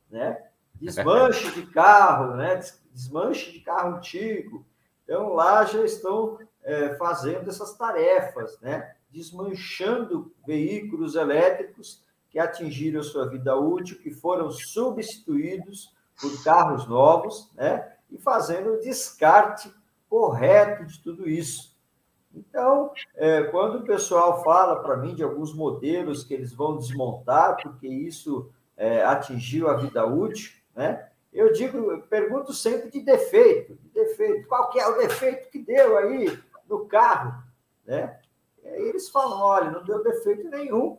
né? 0.10 0.42
Desmanche 0.76 1.52
de 1.52 1.66
carro, 1.68 2.36
né? 2.36 2.60
Desmanche 2.92 3.52
de 3.52 3.60
carro 3.60 3.98
antigo. 3.98 4.66
Então 5.04 5.34
lá 5.34 5.66
já 5.66 5.84
estão 5.84 6.40
é, 6.64 6.96
fazendo 6.96 7.50
essas 7.50 7.76
tarefas, 7.76 8.60
né? 8.62 8.96
Desmanchando 9.10 10.34
veículos 10.46 11.16
elétricos 11.16 12.04
que 12.30 12.40
atingiram 12.40 13.04
sua 13.04 13.28
vida 13.28 13.56
útil, 13.56 14.00
que 14.00 14.12
foram 14.12 14.50
substituídos 14.50 15.94
por 16.20 16.44
carros 16.44 16.88
novos, 16.88 17.52
né? 17.56 17.94
E 18.10 18.18
fazendo 18.18 18.74
o 18.74 18.80
descarte 18.80 19.74
correto 20.10 20.86
de 20.86 21.00
tudo 21.00 21.30
isso. 21.30 21.71
Então, 22.34 22.92
é, 23.16 23.44
quando 23.44 23.80
o 23.80 23.86
pessoal 23.86 24.44
fala 24.44 24.78
para 24.82 24.98
mim 24.98 25.14
de 25.14 25.24
alguns 25.24 25.54
modelos 25.54 26.24
que 26.24 26.34
eles 26.34 26.54
vão 26.54 26.78
desmontar, 26.78 27.58
porque 27.62 27.88
isso 27.88 28.50
é, 28.78 29.04
atingiu 29.04 29.70
a 29.70 29.76
vida 29.76 30.06
útil, 30.06 30.54
né? 30.76 31.08
Eu 31.34 31.54
digo, 31.54 31.78
eu 31.92 32.02
pergunto 32.02 32.52
sempre 32.52 32.90
de 32.90 33.00
defeito, 33.02 33.76
de 33.76 33.90
defeito. 33.90 34.48
Qual 34.48 34.70
que 34.70 34.80
é 34.80 34.88
o 34.88 34.98
defeito 34.98 35.50
que 35.50 35.60
deu 35.60 35.98
aí 35.98 36.38
no 36.68 36.86
carro, 36.86 37.42
né? 37.86 38.20
E 38.64 38.68
aí 38.68 38.82
eles 38.90 39.10
falam, 39.10 39.40
olha, 39.40 39.72
não 39.72 39.84
deu 39.84 40.04
defeito 40.04 40.50
nenhum. 40.50 40.98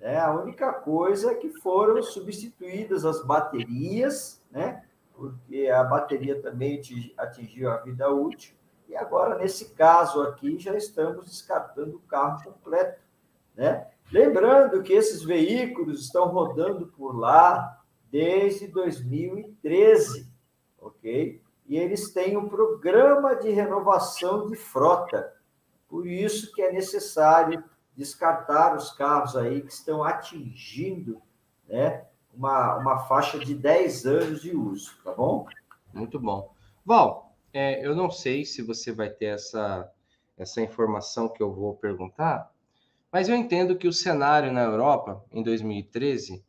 É, 0.00 0.18
a 0.18 0.32
única 0.32 0.72
coisa 0.72 1.32
é 1.32 1.34
que 1.34 1.50
foram 1.60 2.02
substituídas 2.02 3.04
as 3.04 3.24
baterias, 3.24 4.40
né? 4.50 4.84
Porque 5.14 5.68
a 5.68 5.84
bateria 5.84 6.40
também 6.40 6.80
atingiu 7.18 7.70
a 7.70 7.78
vida 7.78 8.08
útil. 8.08 8.54
E 8.90 8.96
agora, 8.96 9.38
nesse 9.38 9.66
caso 9.66 10.20
aqui, 10.22 10.58
já 10.58 10.76
estamos 10.76 11.26
descartando 11.26 11.96
o 11.96 12.08
carro 12.08 12.42
completo, 12.42 13.00
né? 13.54 13.86
Lembrando 14.10 14.82
que 14.82 14.92
esses 14.92 15.22
veículos 15.22 16.00
estão 16.00 16.26
rodando 16.26 16.88
por 16.88 17.16
lá 17.16 17.80
desde 18.10 18.66
2013, 18.66 20.28
ok? 20.80 21.40
E 21.68 21.76
eles 21.78 22.12
têm 22.12 22.36
um 22.36 22.48
programa 22.48 23.36
de 23.36 23.50
renovação 23.50 24.48
de 24.48 24.56
frota. 24.56 25.36
Por 25.88 26.04
isso 26.04 26.52
que 26.52 26.60
é 26.60 26.72
necessário 26.72 27.62
descartar 27.96 28.74
os 28.74 28.90
carros 28.90 29.36
aí 29.36 29.62
que 29.62 29.72
estão 29.72 30.02
atingindo 30.02 31.22
né, 31.68 32.06
uma, 32.34 32.74
uma 32.74 32.98
faixa 33.04 33.38
de 33.38 33.54
10 33.54 34.06
anos 34.06 34.42
de 34.42 34.56
uso, 34.56 34.98
tá 35.04 35.12
bom? 35.12 35.46
Muito 35.94 36.18
bom. 36.18 36.52
Val, 36.84 37.29
é, 37.52 37.84
eu 37.84 37.94
não 37.94 38.10
sei 38.10 38.44
se 38.44 38.62
você 38.62 38.92
vai 38.92 39.10
ter 39.10 39.26
essa, 39.26 39.90
essa 40.36 40.60
informação 40.60 41.28
que 41.28 41.42
eu 41.42 41.52
vou 41.52 41.74
perguntar, 41.74 42.52
mas 43.12 43.28
eu 43.28 43.36
entendo 43.36 43.76
que 43.76 43.88
o 43.88 43.92
cenário 43.92 44.52
na 44.52 44.62
Europa, 44.62 45.24
em 45.32 45.42
2013, 45.42 46.44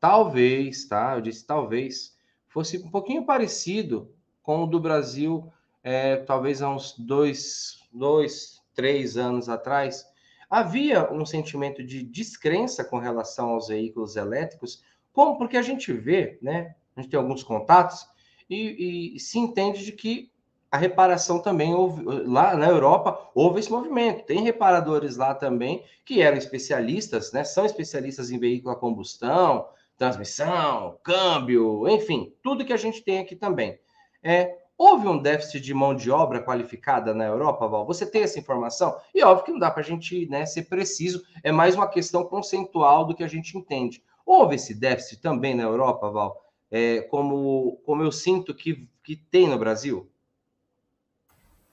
talvez, 0.00 0.84
tá? 0.86 1.14
Eu 1.14 1.20
disse 1.20 1.44
talvez, 1.46 2.16
fosse 2.48 2.78
um 2.78 2.90
pouquinho 2.90 3.24
parecido 3.24 4.14
com 4.42 4.62
o 4.62 4.66
do 4.66 4.78
Brasil, 4.78 5.52
é, 5.82 6.16
talvez 6.16 6.62
há 6.62 6.70
uns 6.70 6.96
dois, 6.96 7.80
dois, 7.92 8.62
três 8.74 9.16
anos 9.16 9.48
atrás, 9.48 10.06
havia 10.48 11.12
um 11.12 11.26
sentimento 11.26 11.82
de 11.82 12.02
descrença 12.02 12.84
com 12.84 12.98
relação 12.98 13.50
aos 13.50 13.68
veículos 13.68 14.14
elétricos, 14.14 14.84
como 15.12 15.36
porque 15.36 15.56
a 15.56 15.62
gente 15.62 15.92
vê, 15.92 16.38
né? 16.40 16.76
A 16.94 17.00
gente 17.00 17.10
tem 17.10 17.18
alguns 17.18 17.42
contatos 17.42 18.06
e, 18.48 19.16
e 19.16 19.20
se 19.20 19.38
entende 19.38 19.84
de 19.84 19.92
que 19.92 20.30
a 20.74 20.76
reparação 20.76 21.38
também 21.38 21.72
houve, 21.72 22.02
lá 22.26 22.56
na 22.56 22.66
Europa 22.66 23.30
houve 23.32 23.60
esse 23.60 23.70
movimento. 23.70 24.26
Tem 24.26 24.42
reparadores 24.42 25.16
lá 25.16 25.32
também 25.32 25.84
que 26.04 26.20
eram 26.20 26.36
especialistas, 26.36 27.30
né? 27.30 27.44
São 27.44 27.64
especialistas 27.64 28.32
em 28.32 28.40
veículo 28.40 28.74
a 28.74 28.76
combustão, 28.76 29.68
transmissão, 29.96 30.98
câmbio, 31.04 31.88
enfim, 31.88 32.34
tudo 32.42 32.64
que 32.64 32.72
a 32.72 32.76
gente 32.76 33.04
tem 33.04 33.20
aqui 33.20 33.36
também. 33.36 33.78
É, 34.20 34.58
Houve 34.76 35.06
um 35.06 35.16
déficit 35.16 35.60
de 35.60 35.72
mão 35.72 35.94
de 35.94 36.10
obra 36.10 36.42
qualificada 36.42 37.14
na 37.14 37.24
Europa, 37.24 37.68
Val? 37.68 37.86
Você 37.86 38.04
tem 38.04 38.24
essa 38.24 38.40
informação? 38.40 38.96
E 39.14 39.22
óbvio 39.22 39.44
que 39.44 39.52
não 39.52 39.60
dá 39.60 39.70
para 39.70 39.80
a 39.80 39.84
gente 39.84 40.26
né, 40.26 40.44
ser 40.44 40.62
preciso, 40.64 41.22
é 41.44 41.52
mais 41.52 41.76
uma 41.76 41.86
questão 41.86 42.24
conceitual 42.24 43.04
do 43.04 43.14
que 43.14 43.22
a 43.22 43.28
gente 43.28 43.56
entende. 43.56 44.02
Houve 44.26 44.56
esse 44.56 44.74
déficit 44.74 45.20
também 45.20 45.54
na 45.54 45.62
Europa, 45.62 46.10
Val? 46.10 46.42
É, 46.72 47.02
como, 47.02 47.80
como 47.86 48.02
eu 48.02 48.10
sinto 48.10 48.52
que, 48.52 48.88
que 49.04 49.14
tem 49.14 49.46
no 49.46 49.56
Brasil? 49.56 50.10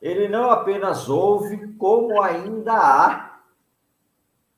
Ele 0.02 0.28
não 0.28 0.50
apenas 0.50 1.08
houve, 1.08 1.74
como 1.76 2.22
ainda 2.22 2.74
há. 2.74 3.42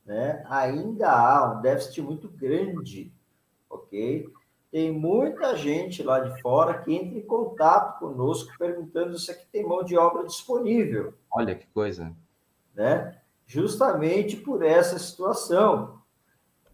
Né? 0.06 0.46
Ainda 0.50 1.12
há 1.12 1.52
um 1.52 1.62
déficit 1.62 2.02
muito 2.02 2.30
grande, 2.30 3.12
ok? 3.70 4.32
tem 4.74 4.92
muita 4.92 5.56
gente 5.56 6.02
lá 6.02 6.20
de 6.20 6.42
fora 6.42 6.80
que 6.80 6.92
entra 6.92 7.16
em 7.16 7.22
contato 7.22 8.00
conosco 8.00 8.52
perguntando 8.58 9.20
se 9.20 9.30
aqui 9.30 9.46
tem 9.52 9.64
mão 9.64 9.84
de 9.84 9.96
obra 9.96 10.26
disponível. 10.26 11.14
Olha 11.32 11.54
que 11.54 11.68
coisa. 11.68 12.12
Né? 12.74 13.16
Justamente 13.46 14.36
por 14.36 14.64
essa 14.64 14.98
situação. 14.98 16.02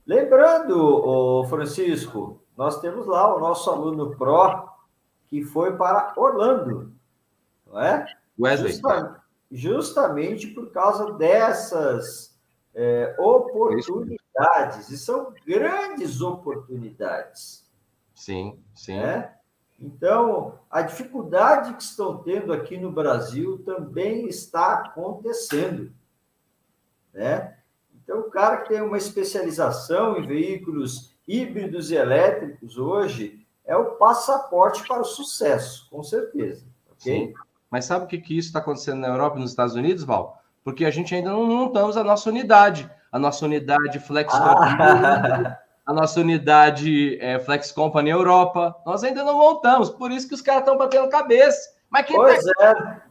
Lembrando, 0.08 0.82
o 0.82 1.44
Francisco, 1.50 2.42
nós 2.56 2.80
temos 2.80 3.06
lá 3.06 3.36
o 3.36 3.40
nosso 3.42 3.70
aluno 3.70 4.16
Pro 4.16 4.70
que 5.28 5.44
foi 5.44 5.76
para 5.76 6.14
Orlando, 6.16 6.94
não 7.68 7.82
é? 7.82 8.06
Wesley. 8.40 8.72
Justa, 8.72 9.24
justamente 9.52 10.48
por 10.48 10.72
causa 10.72 11.12
dessas 11.14 12.40
é, 12.74 13.16
oportunidades, 13.20 14.90
e 14.90 14.98
são 14.98 15.34
grandes 15.46 16.22
oportunidades. 16.22 17.68
Sim, 18.14 18.60
sim. 18.74 18.98
Né? 18.98 19.34
Então, 19.80 20.60
a 20.70 20.82
dificuldade 20.82 21.74
que 21.74 21.84
estão 21.84 22.18
tendo 22.18 22.52
aqui 22.52 22.78
no 22.78 22.92
Brasil 22.92 23.64
também 23.64 24.28
está 24.28 24.74
acontecendo. 24.74 25.92
Né? 27.14 27.58
Então, 28.04 28.20
o 28.20 28.30
cara 28.30 28.58
que 28.58 28.70
tem 28.70 28.82
uma 28.82 28.98
especialização 28.98 30.18
em 30.18 30.28
veículos 30.28 31.16
híbridos 31.28 31.92
e 31.92 31.96
elétricos 31.96 32.78
hoje 32.78 33.46
é 33.64 33.76
o 33.76 33.96
passaporte 33.96 34.86
para 34.88 35.02
o 35.02 35.06
sucesso, 35.06 35.88
com 35.90 36.04
certeza. 36.04 36.66
Okay? 36.92 37.28
Sim. 37.28 37.34
Mas 37.70 37.86
sabe 37.86 38.06
o 38.06 38.08
que, 38.08 38.18
que 38.18 38.38
isso 38.38 38.50
está 38.50 38.60
acontecendo 38.60 39.00
na 39.00 39.08
Europa 39.08 39.38
e 39.38 39.42
nos 39.42 39.52
Estados 39.52 39.76
Unidos, 39.76 40.04
Val? 40.04 40.42
Porque 40.64 40.86
a 40.86 40.92
gente 40.92 41.14
ainda 41.14 41.32
não 41.32 41.46
montamos 41.46 41.98
a 41.98 42.04
nossa 42.04 42.30
unidade. 42.30 42.90
A 43.12 43.18
nossa 43.18 43.46
unidade 43.46 44.00
Flex 44.00 44.34
ah. 44.34 45.60
a 45.86 45.94
nossa 45.94 46.20
unidade 46.20 47.18
é, 47.20 47.40
Flex 47.40 47.72
Company 47.72 48.12
Europa. 48.12 48.76
Nós 48.86 49.04
ainda 49.04 49.24
não 49.24 49.38
montamos, 49.38 49.90
por 49.90 50.12
isso 50.12 50.28
que 50.28 50.36
os 50.36 50.42
caras 50.42 50.62
estão 50.62 50.78
batendo 50.78 51.10
cabeça. 51.10 51.72
Mas 51.90 52.06
quem 52.06 52.16
pois 52.16 52.44
tá... 52.44 53.02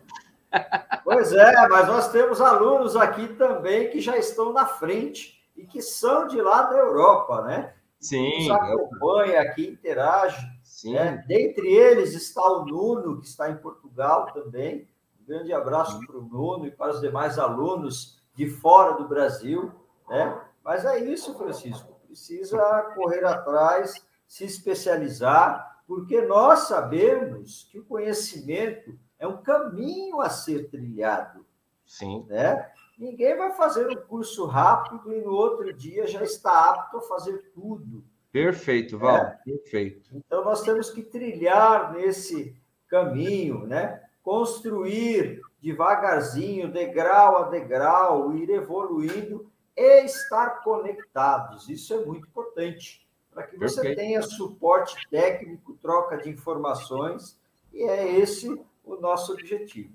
é. 0.52 0.98
pois 1.02 1.32
é, 1.32 1.68
mas 1.68 1.88
nós 1.88 2.12
temos 2.12 2.40
alunos 2.40 2.94
aqui 2.94 3.26
também 3.34 3.90
que 3.90 4.00
já 4.00 4.16
estão 4.16 4.52
na 4.52 4.64
frente 4.64 5.42
e 5.56 5.66
que 5.66 5.82
são 5.82 6.28
de 6.28 6.40
lá 6.40 6.62
da 6.62 6.76
Europa, 6.76 7.42
né? 7.42 7.72
Sim. 7.98 8.48
Nos 8.48 8.50
acompanha 8.50 9.40
aqui, 9.40 9.66
interage. 9.66 10.46
Sim. 10.78 10.92
Né? 10.92 11.24
Dentre 11.26 11.66
eles 11.66 12.14
está 12.14 12.40
o 12.40 12.64
Nuno, 12.64 13.20
que 13.20 13.26
está 13.26 13.50
em 13.50 13.56
Portugal 13.56 14.32
também. 14.32 14.88
Um 15.20 15.26
grande 15.26 15.52
abraço 15.52 15.98
para 16.06 16.16
o 16.16 16.22
Nuno 16.22 16.68
e 16.68 16.70
para 16.70 16.92
os 16.92 17.00
demais 17.00 17.36
alunos 17.36 18.22
de 18.32 18.48
fora 18.48 18.92
do 18.92 19.08
Brasil. 19.08 19.72
Né? 20.08 20.40
Mas 20.62 20.84
é 20.84 21.00
isso, 21.00 21.36
Francisco. 21.36 21.98
Precisa 22.06 22.92
correr 22.94 23.24
atrás, 23.24 23.92
se 24.24 24.44
especializar, 24.44 25.82
porque 25.84 26.20
nós 26.20 26.68
sabemos 26.68 27.68
que 27.72 27.80
o 27.80 27.84
conhecimento 27.84 28.96
é 29.18 29.26
um 29.26 29.42
caminho 29.42 30.20
a 30.20 30.30
ser 30.30 30.70
trilhado. 30.70 31.44
Sim. 31.84 32.24
Né? 32.28 32.70
Ninguém 32.96 33.36
vai 33.36 33.50
fazer 33.50 33.88
um 33.88 33.96
curso 34.06 34.46
rápido 34.46 35.12
e 35.12 35.20
no 35.22 35.32
outro 35.32 35.72
dia 35.72 36.06
já 36.06 36.22
está 36.22 36.70
apto 36.70 36.98
a 36.98 37.02
fazer 37.02 37.50
tudo. 37.52 38.04
Perfeito, 38.44 38.98
Val, 38.98 39.16
é. 39.16 39.38
perfeito. 39.44 40.10
Então 40.14 40.44
nós 40.44 40.62
temos 40.62 40.90
que 40.90 41.02
trilhar 41.02 41.92
nesse 41.92 42.54
caminho, 42.88 43.66
né? 43.66 44.02
Construir 44.22 45.40
devagarzinho, 45.60 46.70
degrau 46.70 47.38
a 47.38 47.48
degrau, 47.48 48.34
ir 48.34 48.50
evoluindo 48.50 49.50
e 49.76 50.04
estar 50.04 50.62
conectados. 50.62 51.68
Isso 51.68 51.94
é 51.94 52.04
muito 52.04 52.26
importante 52.28 53.06
para 53.32 53.44
que 53.44 53.56
você 53.56 53.80
perfeito. 53.80 53.98
tenha 53.98 54.22
suporte 54.22 54.96
técnico, 55.10 55.76
troca 55.80 56.16
de 56.16 56.30
informações, 56.30 57.38
e 57.72 57.82
é 57.82 58.18
esse 58.18 58.48
o 58.84 58.96
nosso 58.96 59.32
objetivo. 59.32 59.92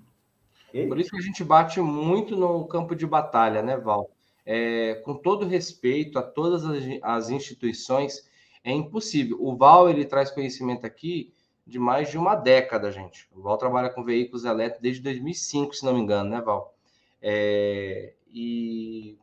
Por 0.88 0.98
isso 0.98 1.10
que 1.10 1.18
a 1.18 1.22
gente 1.22 1.44
bate 1.44 1.80
muito 1.80 2.36
no 2.36 2.66
campo 2.66 2.96
de 2.96 3.06
batalha, 3.06 3.62
né, 3.62 3.76
Val? 3.76 4.10
É, 4.44 4.94
com 5.04 5.14
todo 5.14 5.46
respeito 5.46 6.18
a 6.18 6.22
todas 6.22 6.64
as, 6.64 6.82
as, 7.02 7.30
instituições, 7.30 8.28
é 8.64 8.72
impossível. 8.72 9.36
O 9.40 9.54
Val 9.54 9.88
ele 9.88 10.06
traz 10.06 10.30
conhecimento 10.30 10.86
aqui 10.86 11.32
de 11.66 11.78
mais 11.78 12.10
de 12.10 12.18
uma 12.18 12.34
década, 12.34 12.90
gente. 12.90 13.28
O 13.32 13.42
Val 13.42 13.58
trabalha 13.58 13.90
com 13.90 14.02
veículos 14.02 14.44
elétricos 14.44 14.82
desde 14.82 15.02
2005, 15.02 15.74
se 15.74 15.84
não 15.84 15.94
me 15.94 16.00
engano, 16.00 16.30
né, 16.30 16.40
Val? 16.40 16.74
É, 17.20 18.14
e 18.32 19.18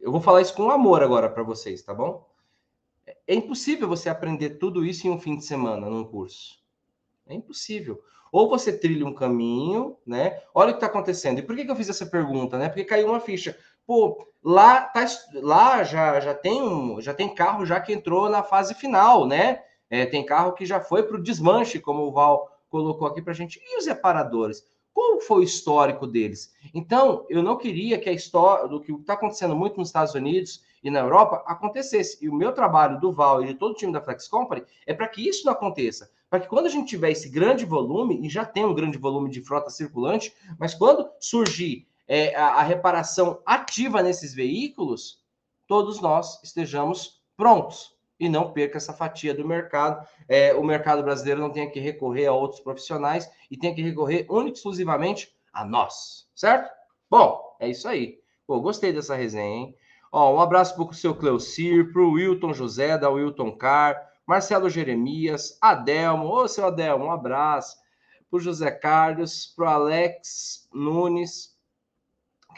eu 0.00 0.12
vou 0.12 0.20
falar 0.20 0.42
isso 0.42 0.54
com 0.54 0.70
amor 0.70 1.02
agora 1.02 1.28
para 1.28 1.42
vocês, 1.42 1.82
tá 1.82 1.92
bom? 1.92 2.26
É 3.26 3.34
impossível 3.34 3.88
você 3.88 4.08
aprender 4.08 4.50
tudo 4.50 4.84
isso 4.84 5.06
em 5.06 5.10
um 5.10 5.18
fim 5.18 5.36
de 5.36 5.44
semana 5.44 5.88
num 5.88 6.04
curso. 6.04 6.58
É 7.26 7.34
impossível. 7.34 8.02
Ou 8.30 8.48
você 8.48 8.76
trilha 8.76 9.06
um 9.06 9.14
caminho, 9.14 9.96
né? 10.06 10.42
Olha 10.54 10.70
o 10.70 10.72
que 10.72 10.76
está 10.76 10.86
acontecendo. 10.86 11.38
E 11.38 11.42
por 11.42 11.56
que, 11.56 11.64
que 11.64 11.70
eu 11.70 11.76
fiz 11.76 11.88
essa 11.88 12.06
pergunta, 12.06 12.58
né? 12.58 12.68
Porque 12.68 12.84
caiu 12.84 13.08
uma 13.08 13.20
ficha. 13.20 13.58
Pô, 13.88 14.28
lá, 14.44 14.82
tá, 14.82 15.06
lá 15.32 15.82
já, 15.82 16.20
já, 16.20 16.34
tem 16.34 16.60
um, 16.60 17.00
já 17.00 17.14
tem 17.14 17.34
carro 17.34 17.64
já 17.64 17.80
que 17.80 17.90
entrou 17.90 18.28
na 18.28 18.42
fase 18.42 18.74
final, 18.74 19.26
né? 19.26 19.62
É, 19.88 20.04
tem 20.04 20.26
carro 20.26 20.52
que 20.52 20.66
já 20.66 20.78
foi 20.78 21.04
para 21.04 21.16
o 21.16 21.22
desmanche, 21.22 21.80
como 21.80 22.02
o 22.02 22.12
Val 22.12 22.50
colocou 22.68 23.08
aqui 23.08 23.22
para 23.22 23.32
a 23.32 23.34
gente. 23.34 23.58
E 23.64 23.78
os 23.78 23.86
reparadores? 23.86 24.62
Qual 24.92 25.18
foi 25.22 25.38
o 25.38 25.42
histórico 25.42 26.06
deles? 26.06 26.52
Então, 26.74 27.24
eu 27.30 27.42
não 27.42 27.56
queria 27.56 27.98
que 27.98 28.10
a 28.10 28.12
história 28.12 28.68
do 28.68 28.78
que 28.78 28.92
está 28.92 29.14
acontecendo 29.14 29.56
muito 29.56 29.78
nos 29.78 29.88
Estados 29.88 30.12
Unidos 30.12 30.62
e 30.84 30.90
na 30.90 31.00
Europa 31.00 31.42
acontecesse. 31.46 32.22
E 32.22 32.28
o 32.28 32.34
meu 32.34 32.52
trabalho 32.52 33.00
do 33.00 33.10
Val 33.10 33.42
e 33.42 33.46
de 33.46 33.54
todo 33.54 33.72
o 33.72 33.74
time 33.74 33.90
da 33.90 34.02
Flex 34.02 34.28
Company 34.28 34.64
é 34.86 34.92
para 34.92 35.08
que 35.08 35.26
isso 35.26 35.46
não 35.46 35.54
aconteça 35.54 36.10
para 36.28 36.40
que 36.40 36.46
quando 36.46 36.66
a 36.66 36.68
gente 36.68 36.90
tiver 36.90 37.10
esse 37.10 37.26
grande 37.30 37.64
volume, 37.64 38.20
e 38.22 38.28
já 38.28 38.44
tem 38.44 38.62
um 38.62 38.74
grande 38.74 38.98
volume 38.98 39.30
de 39.30 39.40
frota 39.40 39.70
circulante, 39.70 40.30
mas 40.58 40.74
quando 40.74 41.08
surgir 41.18 41.88
é, 42.08 42.34
a, 42.34 42.54
a 42.54 42.62
reparação 42.62 43.40
ativa 43.44 44.02
nesses 44.02 44.34
veículos, 44.34 45.18
todos 45.66 46.00
nós 46.00 46.42
estejamos 46.42 47.22
prontos 47.36 47.94
e 48.18 48.28
não 48.28 48.52
perca 48.52 48.78
essa 48.78 48.92
fatia 48.92 49.34
do 49.34 49.46
mercado. 49.46 50.04
É, 50.26 50.54
o 50.54 50.64
mercado 50.64 51.02
brasileiro 51.02 51.40
não 51.40 51.50
tenha 51.50 51.70
que 51.70 51.78
recorrer 51.78 52.26
a 52.26 52.32
outros 52.32 52.60
profissionais 52.60 53.30
e 53.50 53.56
tenha 53.56 53.74
que 53.74 53.82
recorrer 53.82 54.26
única 54.28 54.56
e 54.56 54.58
exclusivamente 54.58 55.32
a 55.52 55.64
nós, 55.64 56.26
certo? 56.34 56.70
Bom, 57.10 57.56
é 57.60 57.68
isso 57.68 57.86
aí. 57.86 58.18
Pô, 58.46 58.60
gostei 58.60 58.92
dessa 58.92 59.14
resenha, 59.14 59.44
hein? 59.44 59.76
Ó, 60.10 60.34
um 60.34 60.40
abraço 60.40 60.74
para 60.74 60.84
o 60.84 60.94
seu 60.94 61.14
Cleucir, 61.14 61.92
para 61.92 62.00
o 62.00 62.12
Wilton 62.12 62.54
José, 62.54 62.96
da 62.96 63.10
Wilton 63.10 63.52
Car, 63.52 64.08
Marcelo 64.26 64.70
Jeremias, 64.70 65.58
Adelmo, 65.60 66.28
ô 66.28 66.48
seu 66.48 66.66
Adelmo, 66.66 67.06
um 67.06 67.10
abraço. 67.10 67.76
Para 68.30 68.38
o 68.38 68.40
José 68.40 68.70
Carlos, 68.70 69.46
para 69.54 69.64
o 69.64 69.68
Alex 69.68 70.68
Nunes, 70.72 71.57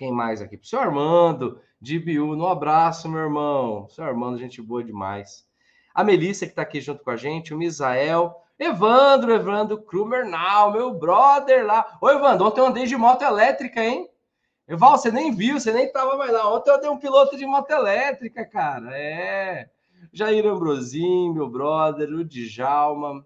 quem 0.00 0.10
mais 0.10 0.40
aqui? 0.40 0.56
O 0.56 0.64
seu 0.64 0.80
Armando, 0.80 1.60
de 1.78 1.98
Biú, 1.98 2.34
um 2.34 2.46
abraço, 2.46 3.06
meu 3.06 3.20
irmão. 3.20 3.86
Seu 3.90 4.02
Armando, 4.02 4.38
gente 4.38 4.62
boa 4.62 4.82
demais. 4.82 5.46
A 5.94 6.02
Melissa, 6.02 6.46
que 6.46 6.52
está 6.52 6.62
aqui 6.62 6.80
junto 6.80 7.04
com 7.04 7.10
a 7.10 7.18
gente, 7.18 7.52
o 7.52 7.58
Misael, 7.58 8.34
Evandro, 8.58 9.30
Evandro 9.30 9.82
Krumernal, 9.82 10.72
meu 10.72 10.94
brother 10.94 11.66
lá. 11.66 11.98
Ô, 12.00 12.08
Evandro, 12.08 12.46
ontem 12.46 12.60
eu 12.62 12.66
andei 12.66 12.86
de 12.86 12.96
moto 12.96 13.20
elétrica, 13.20 13.84
hein? 13.84 14.08
Eval, 14.66 14.96
você 14.96 15.12
nem 15.12 15.34
viu, 15.34 15.60
você 15.60 15.70
nem 15.70 15.84
estava 15.84 16.16
mais 16.16 16.32
lá. 16.32 16.50
Ontem 16.50 16.70
eu 16.70 16.80
dei 16.80 16.88
um 16.88 16.98
piloto 16.98 17.36
de 17.36 17.44
moto 17.44 17.70
elétrica, 17.70 18.46
cara. 18.46 18.96
É. 18.96 19.68
Jair 20.10 20.46
Ambrosim, 20.46 21.30
meu 21.34 21.50
brother, 21.50 22.08
o 22.08 22.24
Djalma, 22.24 23.22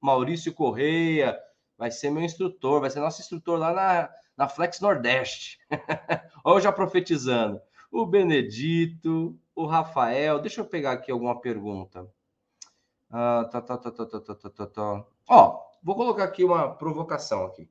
Maurício 0.00 0.54
Correia, 0.54 1.38
vai 1.76 1.90
ser 1.90 2.08
meu 2.08 2.22
instrutor, 2.22 2.80
vai 2.80 2.88
ser 2.88 3.00
nosso 3.00 3.20
instrutor 3.20 3.58
lá 3.58 3.74
na, 3.74 4.10
na 4.38 4.48
Flex 4.48 4.80
Nordeste. 4.80 5.58
Olha 6.44 6.60
já 6.60 6.70
profetizando. 6.70 7.60
O 7.90 8.06
Benedito, 8.06 9.36
o 9.52 9.66
Rafael, 9.66 10.38
deixa 10.38 10.60
eu 10.60 10.64
pegar 10.64 10.92
aqui 10.92 11.10
alguma 11.10 11.40
pergunta. 11.40 12.08
Ah, 13.10 13.48
tá, 13.50 13.60
tá, 13.60 13.76
tá, 13.76 13.90
tá, 13.90 14.06
tá, 14.06 14.20
tá, 14.20 14.50
tá, 14.50 14.66
tá. 14.66 15.04
Ó, 15.28 15.60
vou 15.82 15.96
colocar 15.96 16.22
aqui 16.22 16.44
uma 16.44 16.72
provocação 16.72 17.46
aqui. 17.46 17.68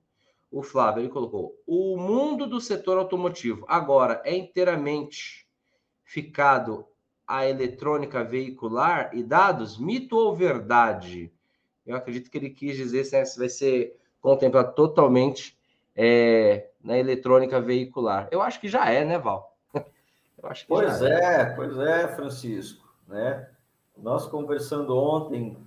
O 0.51 0.62
Flávio, 0.62 1.01
ele 1.01 1.10
colocou, 1.10 1.56
o 1.65 1.97
mundo 1.97 2.47
do 2.47 2.60
setor 2.60 2.97
automotivo 2.97 3.65
agora 3.67 4.21
é 4.25 4.36
inteiramente 4.36 5.47
ficado 6.03 6.86
a 7.25 7.47
eletrônica 7.47 8.23
veicular 8.23 9.12
e 9.13 9.21
dados, 9.23 9.77
mito 9.77 10.15
ou 10.15 10.36
verdade? 10.36 11.32
Eu 11.86 11.95
acredito 11.95 12.32
que 12.32 12.38
ele 12.38 12.49
quis 12.49 12.75
dizer 12.75 13.06
se 13.06 13.38
vai 13.38 13.49
ser 13.49 13.97
contemplado 14.21 14.73
totalmente 14.73 15.57
é, 15.97 16.69
na 16.83 16.95
eletrônica 16.95 17.60
veicular. 17.60 18.27
Eu 18.31 18.41
acho 18.41 18.62
que 18.62 18.67
já 18.67 18.89
é, 18.89 19.03
né, 19.03 19.17
Val? 19.17 19.57
Eu 19.73 20.47
acho 20.47 20.62
que 20.62 20.67
pois 20.67 21.01
é, 21.01 21.41
é, 21.41 21.45
pois 21.45 21.77
é, 21.79 22.07
Francisco. 22.10 22.88
Né? 23.07 23.49
Nós 23.97 24.27
conversando 24.27 24.95
ontem 24.95 25.57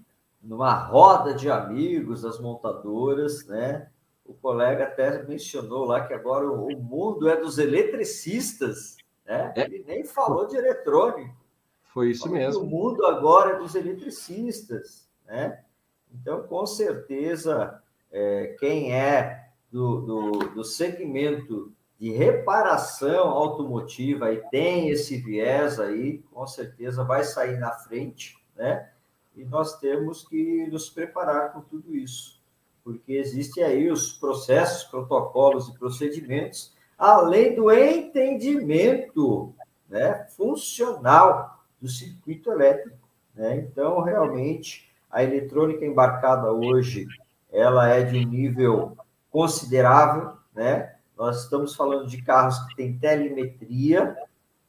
numa 0.40 0.72
roda 0.72 1.34
de 1.34 1.50
amigos 1.50 2.22
das 2.22 2.38
montadoras, 2.38 3.44
né? 3.46 3.88
O 4.24 4.32
colega 4.32 4.84
até 4.84 5.24
mencionou 5.24 5.84
lá 5.84 6.06
que 6.06 6.14
agora 6.14 6.48
o 6.48 6.70
mundo 6.80 7.28
é 7.28 7.36
dos 7.36 7.58
eletricistas, 7.58 8.96
né? 9.26 9.52
É. 9.56 9.62
Ele 9.62 9.84
nem 9.86 10.04
falou 10.04 10.46
de 10.46 10.56
eletrônico. 10.56 11.34
Foi 11.92 12.10
isso 12.10 12.30
mesmo. 12.30 12.62
O 12.62 12.66
mundo 12.66 13.04
agora 13.04 13.56
é 13.56 13.58
dos 13.58 13.74
eletricistas, 13.74 15.08
né? 15.26 15.60
Então, 16.14 16.44
com 16.44 16.64
certeza, 16.64 17.82
é, 18.12 18.56
quem 18.60 18.94
é 18.94 19.49
do, 19.70 20.00
do, 20.00 20.30
do, 20.54 20.64
segmento 20.64 21.72
de 21.98 22.10
reparação 22.10 23.28
automotiva 23.28 24.32
e 24.32 24.38
tem 24.50 24.88
esse 24.88 25.16
viés 25.16 25.78
aí, 25.78 26.18
com 26.32 26.46
certeza 26.46 27.04
vai 27.04 27.24
sair 27.24 27.58
na 27.58 27.70
frente, 27.72 28.36
né? 28.56 28.90
E 29.36 29.44
nós 29.44 29.78
temos 29.78 30.26
que 30.26 30.66
nos 30.66 30.90
preparar 30.90 31.52
com 31.52 31.60
tudo 31.60 31.94
isso, 31.94 32.42
porque 32.82 33.12
existem 33.12 33.62
aí 33.62 33.90
os 33.90 34.12
processos, 34.12 34.84
protocolos 34.84 35.68
e 35.68 35.78
procedimentos, 35.78 36.74
além 36.98 37.54
do 37.54 37.70
entendimento 37.70 39.54
né, 39.88 40.26
funcional 40.36 41.64
do 41.80 41.88
circuito 41.88 42.50
elétrico. 42.50 42.98
Né? 43.34 43.56
Então, 43.56 44.00
realmente, 44.00 44.88
A 45.12 45.24
eletrônica 45.24 45.84
embarcada 45.84 46.52
hoje, 46.52 47.08
ela 47.50 47.88
é 47.88 48.04
de 48.04 48.16
um 48.18 48.28
nível 48.28 48.96
considerável, 49.30 50.32
né? 50.54 50.96
Nós 51.16 51.44
estamos 51.44 51.74
falando 51.74 52.06
de 52.08 52.22
carros 52.22 52.58
que 52.60 52.76
têm 52.76 52.98
telemetria, 52.98 54.16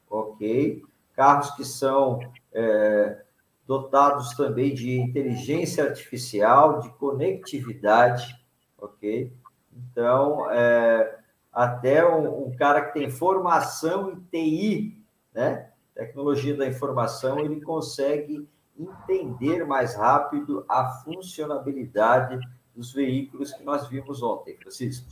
ok? 0.10 0.84
Carros 1.16 1.52
que 1.52 1.64
são 1.64 2.20
é, 2.54 3.22
dotados 3.66 4.36
também 4.36 4.74
de 4.74 5.00
inteligência 5.00 5.86
artificial, 5.86 6.80
de 6.80 6.90
conectividade, 6.96 8.38
ok? 8.78 9.32
Então, 9.74 10.52
é, 10.52 11.20
até 11.52 12.06
um, 12.06 12.48
um, 12.48 12.56
cara 12.56 12.82
que 12.82 12.94
tem 13.00 13.10
formação 13.10 14.12
em 14.12 14.20
TI, 14.32 15.02
né? 15.34 15.70
Tecnologia 15.96 16.56
da 16.56 16.68
informação, 16.68 17.40
ele 17.40 17.62
consegue 17.62 18.48
entender 18.78 19.66
mais 19.66 19.96
rápido 19.96 20.66
a 20.68 20.90
funcionalidade 21.04 22.40
dos 22.76 22.94
veículos 22.94 23.54
que 23.54 23.64
nós 23.64 23.88
vimos 23.88 24.22
ontem, 24.22 24.56
Francisco. 24.58 25.08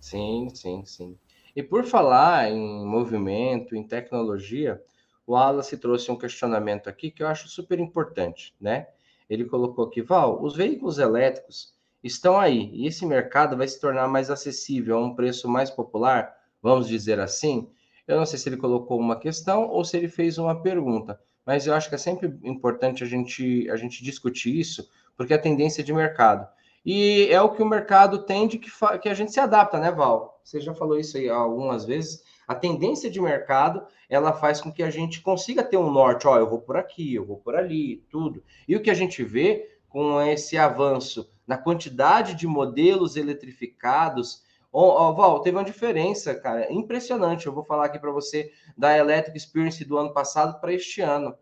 Sim, 0.00 0.48
sim, 0.54 0.84
sim. 0.84 1.18
E 1.56 1.62
por 1.62 1.84
falar 1.84 2.50
em 2.50 2.84
movimento, 2.86 3.76
em 3.76 3.82
tecnologia, 3.82 4.82
o 5.26 5.32
Wallace 5.32 5.78
trouxe 5.78 6.10
um 6.10 6.16
questionamento 6.16 6.88
aqui 6.88 7.10
que 7.10 7.22
eu 7.22 7.26
acho 7.26 7.48
super 7.48 7.78
importante, 7.78 8.54
né? 8.60 8.88
Ele 9.28 9.44
colocou 9.44 9.86
aqui, 9.86 10.02
Val, 10.02 10.42
os 10.42 10.54
veículos 10.54 10.98
elétricos 10.98 11.72
estão 12.02 12.38
aí 12.38 12.70
e 12.74 12.86
esse 12.86 13.06
mercado 13.06 13.56
vai 13.56 13.66
se 13.66 13.80
tornar 13.80 14.06
mais 14.08 14.30
acessível 14.30 14.98
a 14.98 15.00
um 15.00 15.14
preço 15.14 15.48
mais 15.48 15.70
popular, 15.70 16.36
vamos 16.62 16.86
dizer 16.86 17.18
assim. 17.18 17.70
Eu 18.06 18.18
não 18.18 18.26
sei 18.26 18.38
se 18.38 18.48
ele 18.48 18.58
colocou 18.58 19.00
uma 19.00 19.18
questão 19.18 19.66
ou 19.68 19.84
se 19.84 19.96
ele 19.96 20.08
fez 20.08 20.36
uma 20.36 20.60
pergunta, 20.60 21.18
mas 21.46 21.66
eu 21.66 21.74
acho 21.74 21.88
que 21.88 21.94
é 21.94 21.98
sempre 21.98 22.38
importante 22.42 23.02
a 23.02 23.06
gente, 23.06 23.68
a 23.70 23.76
gente 23.76 24.04
discutir 24.04 24.58
isso, 24.58 24.90
porque 25.16 25.32
é 25.32 25.36
a 25.36 25.40
tendência 25.40 25.82
de 25.82 25.92
mercado. 25.92 26.46
E 26.84 27.28
é 27.30 27.40
o 27.40 27.50
que 27.50 27.62
o 27.62 27.66
mercado 27.66 28.24
tende 28.24 28.58
que, 28.58 28.70
que 29.00 29.08
a 29.08 29.14
gente 29.14 29.32
se 29.32 29.40
adapta, 29.40 29.78
né, 29.78 29.90
Val? 29.90 30.40
Você 30.44 30.60
já 30.60 30.74
falou 30.74 30.98
isso 30.98 31.16
aí 31.16 31.28
algumas 31.28 31.86
vezes. 31.86 32.22
A 32.46 32.54
tendência 32.54 33.10
de 33.10 33.20
mercado, 33.20 33.86
ela 34.08 34.34
faz 34.34 34.60
com 34.60 34.70
que 34.70 34.82
a 34.82 34.90
gente 34.90 35.22
consiga 35.22 35.62
ter 35.62 35.78
um 35.78 35.90
norte, 35.90 36.26
ó, 36.26 36.36
eu 36.36 36.48
vou 36.48 36.60
por 36.60 36.76
aqui, 36.76 37.14
eu 37.14 37.24
vou 37.24 37.38
por 37.38 37.56
ali, 37.56 38.04
tudo. 38.10 38.44
E 38.68 38.76
o 38.76 38.82
que 38.82 38.90
a 38.90 38.94
gente 38.94 39.24
vê 39.24 39.78
com 39.88 40.20
esse 40.20 40.58
avanço 40.58 41.30
na 41.46 41.56
quantidade 41.56 42.34
de 42.34 42.46
modelos 42.46 43.16
eletrificados, 43.16 44.42
ó, 44.70 45.08
ó 45.08 45.12
Val, 45.12 45.40
teve 45.40 45.56
uma 45.56 45.64
diferença, 45.64 46.34
cara, 46.34 46.70
impressionante. 46.70 47.46
Eu 47.46 47.54
vou 47.54 47.64
falar 47.64 47.86
aqui 47.86 47.98
para 47.98 48.10
você 48.10 48.52
da 48.76 48.94
Electric 48.98 49.38
Experience 49.38 49.82
do 49.86 49.96
ano 49.96 50.12
passado 50.12 50.60
para 50.60 50.72
este 50.74 51.00
ano 51.00 51.34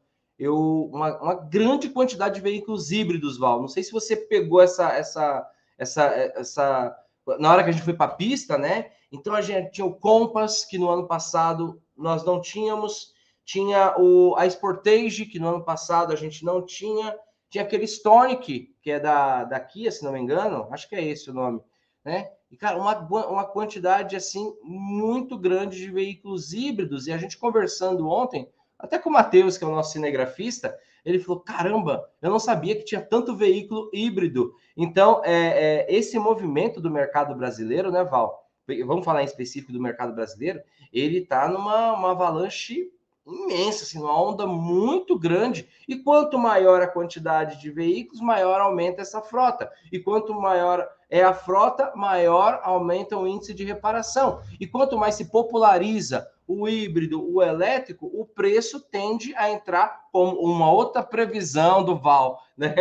eu 0.42 0.90
uma, 0.92 1.16
uma, 1.22 1.34
grande 1.34 1.88
quantidade 1.88 2.34
de 2.34 2.40
veículos 2.40 2.90
híbridos, 2.90 3.38
Val. 3.38 3.60
Não 3.60 3.68
sei 3.68 3.84
se 3.84 3.92
você 3.92 4.16
pegou 4.16 4.60
essa 4.60 4.92
essa 4.92 5.48
essa 5.78 6.04
essa 6.34 6.96
na 7.38 7.52
hora 7.52 7.62
que 7.62 7.70
a 7.70 7.72
gente 7.72 7.84
foi 7.84 7.94
para 7.94 8.10
a 8.10 8.16
pista, 8.16 8.58
né? 8.58 8.90
Então 9.12 9.34
a 9.34 9.40
gente 9.40 9.70
tinha 9.70 9.86
o 9.86 9.94
Compass 9.94 10.64
que 10.64 10.78
no 10.78 10.88
ano 10.88 11.06
passado 11.06 11.80
nós 11.96 12.24
não 12.24 12.40
tínhamos, 12.40 13.12
tinha 13.44 13.94
o 13.96 14.34
a 14.36 14.44
Sportage 14.50 15.26
que 15.26 15.38
no 15.38 15.48
ano 15.48 15.64
passado 15.64 16.12
a 16.12 16.16
gente 16.16 16.44
não 16.44 16.66
tinha, 16.66 17.16
tinha 17.48 17.62
aquele 17.62 17.84
Stonic 17.84 18.74
que 18.82 18.90
é 18.90 18.98
da 18.98 19.44
da 19.44 19.60
Kia, 19.60 19.92
se 19.92 20.02
não 20.04 20.12
me 20.12 20.18
engano, 20.18 20.66
acho 20.72 20.88
que 20.88 20.96
é 20.96 21.04
esse 21.04 21.30
o 21.30 21.34
nome, 21.34 21.60
né? 22.04 22.32
E 22.50 22.56
cara, 22.56 22.76
uma, 22.76 22.98
uma 23.28 23.44
quantidade 23.44 24.16
assim 24.16 24.52
muito 24.64 25.38
grande 25.38 25.76
de 25.76 25.88
veículos 25.88 26.52
híbridos 26.52 27.06
e 27.06 27.12
a 27.12 27.16
gente 27.16 27.38
conversando 27.38 28.08
ontem 28.08 28.50
até 28.82 28.98
com 28.98 29.08
o 29.08 29.12
Matheus, 29.12 29.56
que 29.56 29.62
é 29.62 29.66
o 29.66 29.70
nosso 29.70 29.92
cinegrafista, 29.92 30.76
ele 31.04 31.20
falou: 31.20 31.40
caramba, 31.40 32.08
eu 32.20 32.28
não 32.28 32.40
sabia 32.40 32.74
que 32.74 32.84
tinha 32.84 33.00
tanto 33.00 33.36
veículo 33.36 33.88
híbrido. 33.92 34.54
Então, 34.76 35.22
é, 35.24 35.86
é, 35.88 35.94
esse 35.94 36.18
movimento 36.18 36.80
do 36.80 36.90
mercado 36.90 37.34
brasileiro, 37.34 37.92
né, 37.92 38.02
Val? 38.02 38.42
Vamos 38.86 39.04
falar 39.04 39.22
em 39.22 39.26
específico 39.26 39.72
do 39.72 39.80
mercado 39.80 40.14
brasileiro, 40.14 40.60
ele 40.92 41.18
está 41.18 41.48
numa 41.48 41.92
uma 41.92 42.12
avalanche 42.12 42.90
imensa, 43.26 43.84
assim, 43.84 44.00
uma 44.00 44.20
onda 44.20 44.46
muito 44.46 45.18
grande. 45.18 45.68
E 45.86 45.96
quanto 45.96 46.38
maior 46.38 46.82
a 46.82 46.86
quantidade 46.86 47.60
de 47.60 47.70
veículos, 47.70 48.20
maior 48.20 48.60
aumenta 48.60 49.02
essa 49.02 49.20
frota. 49.20 49.70
E 49.92 49.98
quanto 49.98 50.34
maior 50.34 50.88
é 51.08 51.22
a 51.22 51.34
frota, 51.34 51.92
maior 51.94 52.60
aumenta 52.62 53.16
o 53.16 53.26
índice 53.26 53.54
de 53.54 53.64
reparação. 53.64 54.40
E 54.58 54.66
quanto 54.66 54.96
mais 54.96 55.14
se 55.14 55.26
populariza 55.26 56.26
o 56.60 56.68
híbrido, 56.68 57.22
o 57.32 57.42
elétrico, 57.42 58.06
o 58.06 58.26
preço 58.26 58.80
tende 58.80 59.34
a 59.36 59.50
entrar 59.50 60.08
como 60.12 60.36
uma 60.40 60.70
outra 60.70 61.02
previsão 61.02 61.84
do 61.84 61.96
Val, 61.96 62.42
né? 62.56 62.74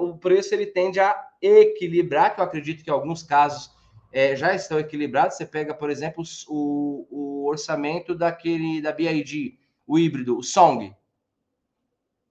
O 0.00 0.16
preço 0.16 0.54
ele 0.54 0.66
tende 0.66 1.00
a 1.00 1.16
equilibrar, 1.40 2.34
que 2.34 2.40
eu 2.40 2.44
acredito 2.44 2.84
que 2.84 2.90
em 2.90 2.92
alguns 2.92 3.22
casos 3.22 3.70
é, 4.12 4.36
já 4.36 4.54
estão 4.54 4.78
equilibrados. 4.78 5.36
Você 5.36 5.46
pega, 5.46 5.74
por 5.74 5.90
exemplo, 5.90 6.22
o, 6.48 7.06
o 7.10 7.48
orçamento 7.48 8.14
daquele 8.14 8.82
da 8.82 8.92
BID, 8.92 9.58
o 9.86 9.98
híbrido, 9.98 10.36
o 10.38 10.42
Song. 10.42 10.94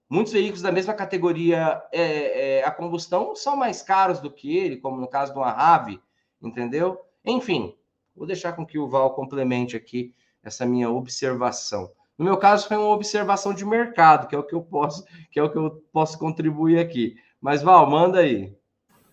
Muitos 0.08 0.32
veículos 0.32 0.62
da 0.62 0.72
mesma 0.72 0.92
categoria 0.92 1.80
é, 1.92 2.58
é, 2.58 2.64
a 2.64 2.70
combustão 2.70 3.34
são 3.36 3.56
mais 3.56 3.80
caros 3.80 4.20
do 4.20 4.30
que 4.30 4.56
ele, 4.56 4.76
como 4.76 5.00
no 5.00 5.06
caso 5.06 5.32
do 5.32 5.40
Rave, 5.40 6.00
entendeu? 6.42 7.00
Enfim, 7.24 7.76
vou 8.14 8.26
deixar 8.26 8.54
com 8.54 8.66
que 8.66 8.78
o 8.78 8.88
Val 8.88 9.14
complemente 9.14 9.76
aqui 9.76 10.12
essa 10.42 10.66
minha 10.66 10.90
observação. 10.90 11.90
No 12.16 12.24
meu 12.24 12.36
caso, 12.36 12.68
foi 12.68 12.76
uma 12.76 12.88
observação 12.88 13.54
de 13.54 13.64
mercado, 13.64 14.28
que 14.28 14.34
é 14.34 14.38
o 14.38 14.42
que 14.42 14.54
eu 14.54 14.60
posso, 14.60 15.04
que 15.30 15.40
é 15.40 15.42
o 15.42 15.50
que 15.50 15.56
eu 15.56 15.82
posso 15.92 16.18
contribuir 16.18 16.78
aqui. 16.78 17.16
Mas, 17.40 17.62
Val, 17.62 17.88
manda 17.88 18.18
aí. 18.18 18.54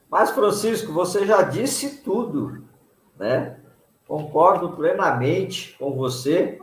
Mas, 0.10 0.32
Francisco, 0.32 0.92
você 0.92 1.26
já 1.26 1.42
disse 1.42 2.02
tudo, 2.02 2.66
né? 3.18 3.60
Concordo 4.06 4.72
plenamente 4.72 5.76
com 5.78 5.96
você, 5.96 6.60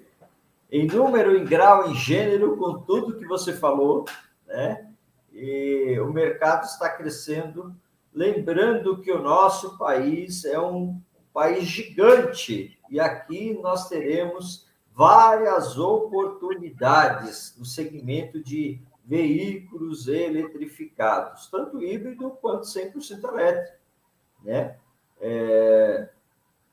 em 0.70 0.86
número, 0.86 1.36
em 1.36 1.44
grau, 1.44 1.90
em 1.90 1.94
gênero, 1.94 2.56
com 2.56 2.78
tudo 2.80 3.16
que 3.16 3.26
você 3.26 3.52
falou, 3.52 4.04
né? 4.46 4.90
E 5.32 5.98
o 6.00 6.12
mercado 6.12 6.64
está 6.64 6.88
crescendo. 6.88 7.74
Lembrando 8.12 9.00
que 9.00 9.10
o 9.10 9.22
nosso 9.22 9.78
país 9.78 10.44
é 10.44 10.58
um 10.58 11.00
país 11.32 11.64
gigante 11.64 12.73
e 12.88 13.00
aqui 13.00 13.54
nós 13.62 13.88
teremos 13.88 14.68
várias 14.94 15.78
oportunidades 15.78 17.54
no 17.58 17.64
segmento 17.64 18.42
de 18.42 18.80
veículos 19.04 20.08
eletrificados, 20.08 21.48
tanto 21.50 21.82
híbrido 21.82 22.30
quanto 22.40 22.64
100% 22.64 23.24
elétrico, 23.24 23.78
né? 24.42 24.76
É... 25.20 26.08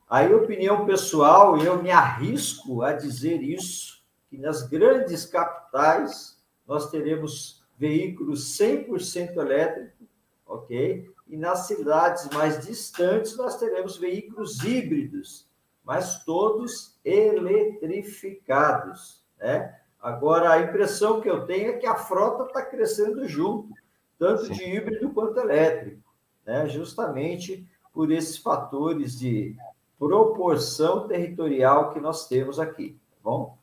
Aí, 0.09 0.33
opinião 0.33 0.85
pessoal, 0.85 1.57
eu 1.57 1.81
me 1.81 1.89
arrisco 1.89 2.83
a 2.83 2.93
dizer 2.93 3.41
isso, 3.41 4.03
que 4.29 4.37
nas 4.37 4.67
grandes 4.67 5.25
capitais 5.25 6.37
nós 6.67 6.89
teremos 6.89 7.63
veículos 7.77 8.57
100% 8.57 9.37
elétricos, 9.37 10.07
ok? 10.45 11.09
E 11.27 11.37
nas 11.37 11.67
cidades 11.67 12.29
mais 12.33 12.65
distantes 12.65 13.35
nós 13.35 13.57
teremos 13.57 13.97
veículos 13.97 14.63
híbridos, 14.63 15.47
mas 15.91 16.23
todos 16.23 16.97
eletrificados, 17.03 19.21
né? 19.37 19.77
Agora, 20.01 20.53
a 20.53 20.61
impressão 20.61 21.19
que 21.19 21.29
eu 21.29 21.45
tenho 21.45 21.71
é 21.71 21.73
que 21.73 21.85
a 21.85 21.95
frota 21.95 22.45
está 22.45 22.65
crescendo 22.65 23.27
junto, 23.27 23.73
tanto 24.17 24.45
Sim. 24.45 24.53
de 24.53 24.63
híbrido 24.63 25.09
quanto 25.09 25.41
elétrico, 25.41 26.01
né? 26.45 26.65
justamente 26.69 27.67
por 27.91 28.09
esses 28.09 28.37
fatores 28.37 29.19
de 29.19 29.53
proporção 29.99 31.09
territorial 31.09 31.91
que 31.91 31.99
nós 31.99 32.25
temos 32.25 32.57
aqui, 32.57 32.97
tá 33.11 33.17
bom? 33.21 33.57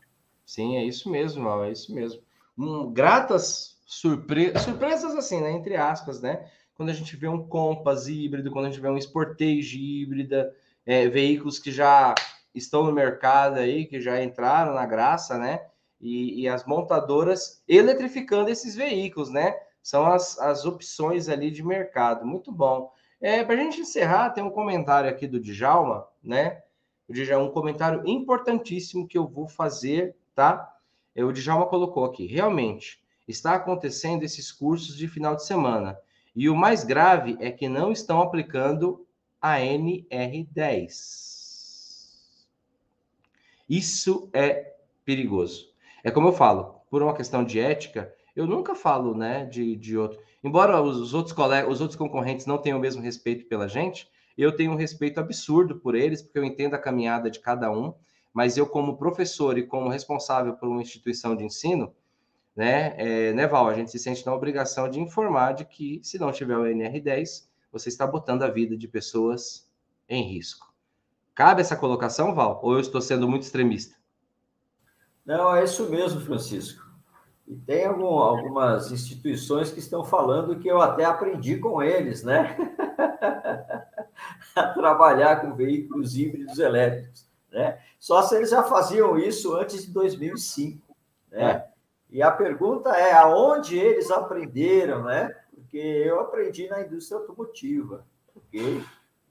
Sim, 0.45 0.77
é 0.77 0.85
isso 0.85 1.11
mesmo, 1.11 1.49
é 1.62 1.73
isso 1.73 1.95
mesmo. 1.95 2.21
Um, 2.59 2.93
gratas 2.93 3.81
surpre... 3.87 4.53
surpresas, 4.59 5.17
assim, 5.17 5.41
né? 5.41 5.53
Entre 5.53 5.77
aspas, 5.77 6.21
né? 6.21 6.47
Quando 6.75 6.91
a 6.91 6.95
gente 6.95 7.17
vê 7.17 7.27
um 7.27 7.43
Compass 7.43 8.07
híbrido, 8.07 8.51
quando 8.51 8.67
a 8.67 8.69
gente 8.69 8.83
vê 8.83 8.91
um 8.91 9.01
Sportage 9.01 9.81
híbrida, 9.81 10.55
é, 10.89 11.07
veículos 11.07 11.59
que 11.59 11.70
já 11.70 12.14
estão 12.55 12.82
no 12.82 12.91
mercado 12.91 13.59
aí, 13.59 13.84
que 13.84 14.01
já 14.01 14.22
entraram 14.22 14.72
na 14.72 14.86
graça, 14.86 15.36
né? 15.36 15.61
E, 16.01 16.41
e 16.41 16.49
as 16.49 16.64
montadoras 16.64 17.62
eletrificando 17.68 18.49
esses 18.49 18.74
veículos, 18.74 19.28
né? 19.28 19.55
São 19.82 20.07
as, 20.07 20.39
as 20.39 20.64
opções 20.64 21.28
ali 21.28 21.51
de 21.51 21.62
mercado. 21.62 22.24
Muito 22.24 22.51
bom. 22.51 22.91
É, 23.20 23.45
Para 23.45 23.57
a 23.57 23.59
gente 23.59 23.82
encerrar, 23.82 24.30
tem 24.30 24.43
um 24.43 24.51
comentário 24.51 25.11
aqui 25.11 25.26
do 25.26 25.39
Djalma, 25.39 26.09
né? 26.24 26.62
O 27.07 27.12
Djalma, 27.12 27.47
um 27.47 27.53
comentário 27.53 28.03
importantíssimo 28.09 29.07
que 29.07 29.18
eu 29.18 29.26
vou 29.26 29.47
fazer, 29.47 30.16
tá? 30.34 30.74
É, 31.14 31.22
o 31.22 31.32
Djalma 31.32 31.66
colocou 31.66 32.07
aqui. 32.07 32.26
Realmente, 32.26 32.99
está 33.26 33.57
acontecendo 33.57 34.22
esses 34.22 34.51
cursos 34.51 34.97
de 34.97 35.07
final 35.07 35.36
de 35.36 35.45
semana. 35.45 35.99
E 36.34 36.49
o 36.49 36.57
mais 36.57 36.82
grave 36.82 37.36
é 37.41 37.51
que 37.51 37.68
não 37.68 37.93
estão 37.93 38.22
aplicando 38.22 39.07
a 39.41 39.59
NR10. 39.59 41.18
Isso 43.68 44.30
é 44.32 44.74
perigoso. 45.05 45.68
É 46.03 46.11
como 46.11 46.28
eu 46.28 46.32
falo, 46.32 46.80
por 46.91 47.03
uma 47.03 47.14
questão 47.14 47.45
de 47.45 47.61
ética, 47.61 48.14
Eu 48.36 48.47
nunca 48.47 48.74
falo, 48.76 49.16
né, 49.16 49.45
de, 49.47 49.74
de 49.74 49.99
outro. 49.99 50.20
Embora 50.45 50.80
os 50.80 51.12
outros 51.12 51.34
colegas, 51.34 51.72
os 51.72 51.80
outros 51.80 51.99
concorrentes 51.99 52.47
não 52.47 52.57
tenham 52.57 52.78
o 52.78 52.80
mesmo 52.80 53.03
respeito 53.03 53.47
pela 53.49 53.66
gente, 53.66 54.09
eu 54.36 54.55
tenho 54.55 54.70
um 54.70 54.76
respeito 54.76 55.18
absurdo 55.18 55.80
por 55.80 55.97
eles, 55.97 56.22
porque 56.22 56.39
eu 56.39 56.45
entendo 56.45 56.74
a 56.74 56.78
caminhada 56.78 57.28
de 57.28 57.41
cada 57.41 57.68
um, 57.72 57.93
mas 58.32 58.57
eu, 58.57 58.64
como 58.64 58.97
professor 58.97 59.59
e 59.59 59.66
como 59.66 59.89
responsável 59.89 60.55
por 60.55 60.68
uma 60.68 60.80
instituição 60.80 61.34
de 61.34 61.45
ensino, 61.45 61.93
né, 62.55 62.95
é, 62.97 63.32
né, 63.32 63.49
Val, 63.49 63.68
a 63.68 63.74
gente 63.74 63.91
se 63.91 63.99
sente 63.99 64.24
na 64.24 64.32
obrigação 64.32 64.89
de 64.89 65.01
informar 65.01 65.55
de 65.55 65.64
que, 65.64 66.01
se 66.05 66.16
não 66.20 66.30
tiver 66.30 66.57
o 66.57 66.62
NR10, 66.62 67.47
você 67.71 67.89
está 67.89 68.07
botando 68.07 68.43
a 68.43 68.51
vida 68.51 68.77
de 68.77 68.89
pessoas 68.89 69.69
em 70.09 70.23
risco. 70.23 70.73
Cabe 71.35 71.61
essa 71.61 71.77
colocação, 71.77 72.35
Val? 72.35 72.61
Ou 72.62 72.75
eu 72.75 72.81
estou 72.81 73.01
sendo 73.01 73.29
muito 73.29 73.43
extremista? 73.43 73.97
Não, 75.25 75.55
é 75.55 75.62
isso 75.62 75.89
mesmo, 75.91 76.21
Francisco. 76.21 76.87
E 77.47 77.55
tem 77.55 77.87
algum, 77.87 78.19
algumas 78.19 78.91
instituições 78.91 79.71
que 79.71 79.79
estão 79.79 80.05
falando 80.05 80.59
que 80.59 80.69
eu 80.69 80.81
até 80.81 81.05
aprendi 81.05 81.59
com 81.59 81.83
eles, 81.83 82.23
né? 82.23 82.57
a 84.55 84.62
trabalhar 84.69 85.41
com 85.41 85.55
veículos 85.55 86.16
híbridos 86.16 86.59
elétricos, 86.59 87.29
né? 87.51 87.81
Só 87.99 88.23
se 88.23 88.37
eles 88.37 88.51
já 88.51 88.62
faziam 88.62 89.19
isso 89.19 89.55
antes 89.55 89.87
de 89.87 89.93
2005, 89.93 90.97
né? 91.31 91.51
É. 91.51 91.69
E 92.11 92.23
a 92.23 92.31
pergunta 92.31 92.91
é 92.91 93.12
aonde 93.12 93.79
eles 93.79 94.11
aprenderam, 94.11 95.05
né? 95.05 95.35
Porque 95.69 95.79
eu 95.79 96.19
aprendi 96.21 96.66
na 96.66 96.81
indústria 96.81 97.21
automotiva, 97.21 98.07
ok? 98.35 98.83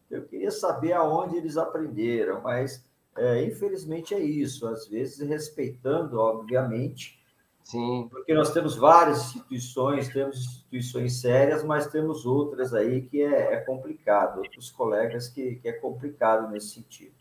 Eu 0.09 0.23
queria 0.25 0.51
saber 0.51 0.93
aonde 0.93 1.35
eles 1.35 1.57
aprenderam, 1.57 2.41
mas 2.41 2.85
é, 3.17 3.43
infelizmente 3.43 4.13
é 4.13 4.19
isso. 4.19 4.67
Às 4.67 4.87
vezes 4.87 5.27
respeitando, 5.27 6.19
obviamente, 6.19 7.17
Sim. 7.63 8.07
Porque 8.09 8.33
nós 8.33 8.53
temos 8.53 8.77
várias 8.77 9.25
instituições, 9.25 10.07
temos 10.07 10.37
instituições 10.37 11.19
sérias, 11.19 11.65
mas 11.65 11.87
temos 11.87 12.25
outras 12.25 12.73
aí 12.73 13.01
que 13.01 13.21
é, 13.21 13.55
é 13.55 13.57
complicado, 13.57 14.37
outros 14.37 14.71
colegas 14.71 15.27
que, 15.27 15.55
que, 15.55 15.67
é 15.67 15.73
complicado 15.73 16.49
nesse 16.49 16.75
sentido. 16.75 17.13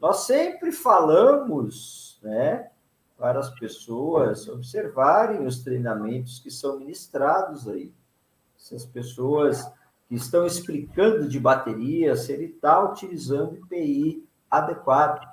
Nós 0.00 0.20
sempre 0.20 0.72
falamos, 0.72 2.18
né, 2.22 2.70
para 3.18 3.40
as 3.40 3.50
pessoas 3.50 4.48
observarem 4.48 5.46
os 5.46 5.62
treinamentos 5.62 6.38
que 6.38 6.50
são 6.50 6.78
ministrados 6.78 7.68
aí. 7.68 7.92
Se 8.60 8.74
as 8.74 8.84
pessoas 8.84 9.64
que 10.06 10.14
estão 10.14 10.46
explicando 10.46 11.26
de 11.26 11.40
bateria, 11.40 12.14
se 12.14 12.30
ele 12.32 12.44
está 12.44 12.84
utilizando 12.84 13.56
IPI 13.56 14.28
adequado, 14.50 15.26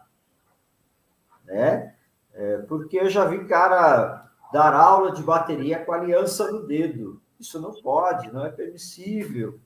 né? 1.44 1.94
É, 2.34 2.58
porque 2.60 2.98
eu 2.98 3.10
já 3.10 3.26
vi 3.26 3.46
cara 3.46 4.32
dar 4.52 4.74
aula 4.74 5.12
de 5.12 5.22
bateria 5.22 5.84
com 5.84 5.92
aliança 5.92 6.50
no 6.52 6.66
dedo. 6.66 7.22
Isso 7.40 7.60
não 7.60 7.74
pode, 7.82 8.32
não 8.32 8.46
é 8.46 8.50
permissível, 8.50 9.60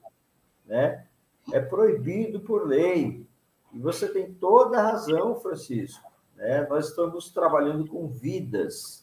né? 0.66 1.06
É 1.52 1.60
proibido 1.60 2.40
por 2.40 2.66
lei. 2.66 3.26
E 3.72 3.78
você 3.78 4.08
tem 4.08 4.34
toda 4.34 4.78
a 4.78 4.90
razão, 4.90 5.40
Francisco. 5.40 6.10
Né? 6.36 6.66
Nós 6.68 6.88
estamos 6.88 7.30
trabalhando 7.30 7.86
com 7.86 8.08
vidas. 8.08 9.01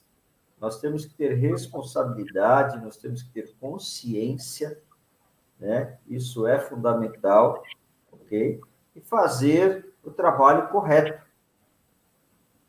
Nós 0.60 0.80
temos 0.80 1.06
que 1.06 1.14
ter 1.14 1.34
responsabilidade, 1.36 2.84
nós 2.84 2.98
temos 2.98 3.24
que 3.24 3.32
ter 3.32 3.54
consciência, 3.60 4.80
né? 5.60 5.98
Isso 6.08 6.46
é 6.46 6.60
fundamental, 6.60 7.64
ok? 8.12 8.60
E 8.96 9.02
fazer 9.02 9.94
o 10.04 10.12
trabalho 10.12 10.68
correto, 10.70 11.22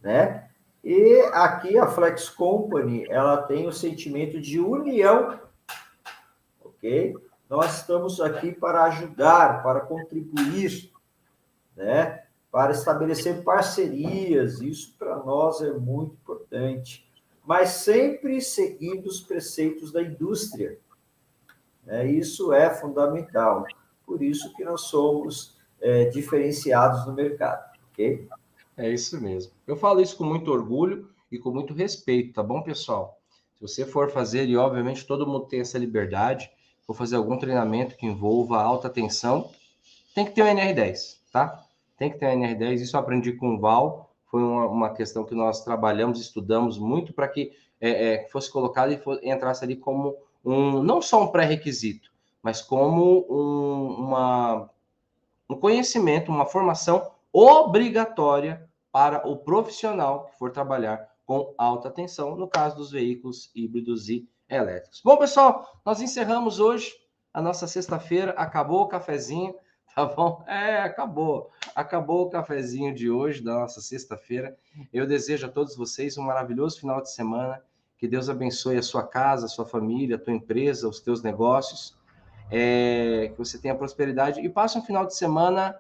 né? 0.01 0.49
E 0.83 1.21
aqui 1.33 1.77
a 1.79 1.87
Flex 1.87 2.29
Company, 2.31 3.07
ela 3.11 3.43
tem 3.43 3.67
o 3.67 3.73
sentimento 3.73 4.41
de 4.41 4.59
união, 4.59 5.39
ok? 6.65 7.15
Nós 7.49 7.79
estamos 7.79 8.21
aqui 8.21 8.53
para 8.53 8.85
ajudar, 8.85 9.63
para 9.63 9.81
contribuir, 9.81 10.91
né? 11.77 12.25
Para 12.51 12.73
estabelecer 12.73 13.45
parcerias, 13.45 14.61
isso 14.61 14.97
para 14.99 15.17
nós 15.17 15.61
é 15.61 15.73
muito 15.73 16.15
importante, 16.15 17.10
mas 17.45 17.71
sempre 17.71 18.41
seguindo 18.41 19.07
os 19.07 19.21
preceitos 19.21 19.93
da 19.93 20.03
indústria. 20.03 20.79
Né? 21.85 22.11
Isso 22.11 22.53
é 22.53 22.71
fundamental. 22.71 23.65
Por 24.07 24.23
isso 24.23 24.55
que 24.55 24.65
nós 24.65 24.83
somos 24.83 25.57
é, 25.81 26.07
diferenciados 26.07 27.07
no 27.07 27.13
mercado? 27.13 27.71
É 28.77 28.89
isso 28.89 29.21
mesmo. 29.21 29.53
Eu 29.67 29.77
falo 29.77 30.01
isso 30.01 30.17
com 30.17 30.25
muito 30.25 30.51
orgulho 30.51 31.09
e 31.31 31.39
com 31.39 31.51
muito 31.51 31.75
respeito, 31.75 32.33
tá 32.33 32.43
bom, 32.43 32.63
pessoal? 32.63 33.21
Se 33.55 33.61
você 33.61 33.87
for 33.87 34.11
fazer, 34.11 34.49
e 34.49 34.57
obviamente 34.57 35.07
todo 35.07 35.27
mundo 35.27 35.47
tem 35.47 35.61
essa 35.61 35.79
liberdade, 35.79 36.51
for 36.87 36.95
fazer 36.95 37.17
algum 37.17 37.37
treinamento 37.37 37.97
que 37.97 38.07
envolva 38.07 38.61
alta 38.61 38.89
tensão, 38.89 39.51
tem 40.15 40.25
que 40.25 40.33
ter 40.33 40.43
o 40.43 40.47
NR10, 40.47 41.19
tá? 41.31 41.65
Tem 41.97 42.11
que 42.11 42.19
ter 42.19 42.27
o 42.27 42.39
NR10. 42.39 42.81
Isso 42.81 42.97
eu 42.97 43.01
aprendi 43.01 43.33
com 43.33 43.55
o 43.55 43.61
Val. 43.61 44.10
Foi 44.31 44.43
uma, 44.43 44.67
uma 44.67 44.95
questão 44.95 45.25
que 45.25 45.35
nós 45.35 45.65
trabalhamos, 45.65 46.21
estudamos 46.21 46.79
muito 46.79 47.13
para 47.13 47.27
que 47.27 47.53
é, 47.81 48.15
é, 48.15 48.29
fosse 48.29 48.51
colocado 48.51 48.93
e 48.93 48.97
for, 48.97 49.19
entrasse 49.23 49.65
ali 49.65 49.75
como 49.75 50.17
um, 50.45 50.83
não 50.83 51.03
só 51.03 51.23
um 51.23 51.29
pré-requisito, 51.29 52.11
mas 52.43 52.63
como 52.63 53.27
um, 53.29 54.05
uma, 54.05 54.71
um 55.49 55.57
conhecimento, 55.57 56.31
uma 56.31 56.47
formação 56.47 57.11
obrigatória 57.33 58.69
para 58.93 59.27
o 59.27 59.37
profissional 59.37 60.27
que 60.27 60.39
for 60.39 60.51
trabalhar 60.51 61.09
com 61.27 61.55
alta 61.57 61.91
tensão, 61.91 62.37
no 62.37 62.49
caso 62.49 62.77
dos 62.77 62.91
veículos 62.91 63.51
híbridos 63.55 64.09
e 64.09 64.29
elétricos. 64.49 65.01
Bom, 65.05 65.17
pessoal, 65.17 65.81
nós 65.85 66.01
encerramos 66.01 66.59
hoje 66.59 66.93
a 67.33 67.41
nossa 67.41 67.67
sexta-feira, 67.67 68.33
acabou 68.33 68.83
o 68.83 68.89
cafezinho, 68.89 69.55
tá 70.07 70.15
bom? 70.15 70.45
É, 70.49 70.79
acabou. 70.79 71.51
Acabou 71.75 72.27
o 72.27 72.31
cafezinho 72.31 72.95
de 72.95 73.11
hoje, 73.11 73.43
da 73.43 73.55
nossa 73.55 73.81
sexta-feira. 73.81 74.57
Eu 74.93 75.07
desejo 75.07 75.47
a 75.47 75.51
todos 75.51 75.77
vocês 75.77 76.17
um 76.17 76.23
maravilhoso 76.23 76.81
final 76.81 77.01
de 77.01 77.11
semana. 77.11 77.63
Que 77.99 78.09
Deus 78.09 78.29
abençoe 78.29 78.79
a 78.79 78.83
sua 78.83 79.07
casa, 79.07 79.47
a 79.47 79.49
sua 79.49 79.67
família, 79.67 80.17
a 80.17 80.19
tua 80.19 80.33
empresa, 80.33 80.89
os 80.89 81.01
teus 81.01 81.23
negócios. 81.23 81.99
É, 82.51 83.29
que 83.33 83.39
você 83.39 83.59
tenha 83.59 83.75
prosperidade 83.75 84.41
e 84.41 84.49
passe 84.49 84.77
um 84.77 84.83
final 84.83 85.07
de 85.07 85.15
semana 85.15 85.79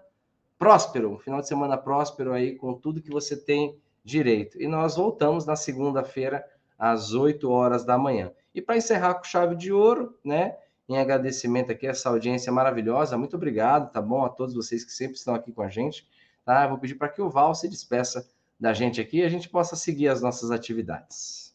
próspero, 0.56 1.14
um 1.14 1.18
final 1.18 1.40
de 1.40 1.48
semana 1.48 1.76
próspero 1.76 2.32
aí 2.32 2.54
com 2.54 2.74
tudo 2.74 3.02
que 3.02 3.10
você 3.10 3.36
tem 3.36 3.76
direito. 4.04 4.60
E 4.60 4.68
nós 4.68 4.96
voltamos 4.96 5.46
na 5.46 5.56
segunda-feira 5.56 6.44
às 6.78 7.12
8 7.12 7.50
horas 7.50 7.84
da 7.84 7.98
manhã. 7.98 8.30
E 8.54 8.60
para 8.62 8.76
encerrar 8.76 9.14
com 9.14 9.24
chave 9.24 9.56
de 9.56 9.72
ouro, 9.72 10.16
né? 10.24 10.56
Em 10.90 10.98
agradecimento 10.98 11.70
aqui 11.70 11.86
essa 11.86 12.08
audiência 12.08 12.50
maravilhosa, 12.50 13.16
muito 13.16 13.36
obrigado, 13.36 13.92
tá 13.92 14.02
bom? 14.02 14.24
A 14.24 14.28
todos 14.28 14.56
vocês 14.56 14.84
que 14.84 14.90
sempre 14.90 15.16
estão 15.16 15.36
aqui 15.36 15.52
com 15.52 15.62
a 15.62 15.68
gente, 15.68 16.04
tá? 16.44 16.66
Vou 16.66 16.78
pedir 16.78 16.96
para 16.96 17.08
que 17.08 17.22
o 17.22 17.30
Val 17.30 17.54
se 17.54 17.68
despeça 17.68 18.28
da 18.58 18.72
gente 18.72 19.00
aqui 19.00 19.18
e 19.18 19.22
a 19.22 19.28
gente 19.28 19.48
possa 19.48 19.76
seguir 19.76 20.08
as 20.08 20.20
nossas 20.20 20.50
atividades. 20.50 21.54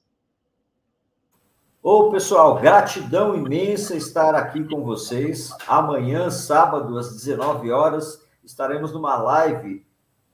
Ô, 1.83 2.11
pessoal, 2.11 2.61
gratidão 2.61 3.35
imensa 3.35 3.97
estar 3.97 4.33
aqui 4.35 4.63
com 4.63 4.85
vocês. 4.85 5.51
Amanhã, 5.67 6.31
sábado, 6.31 6.97
às 6.97 7.11
19 7.11 7.73
horas, 7.73 8.25
estaremos 8.41 8.93
numa 8.93 9.17
live 9.17 9.85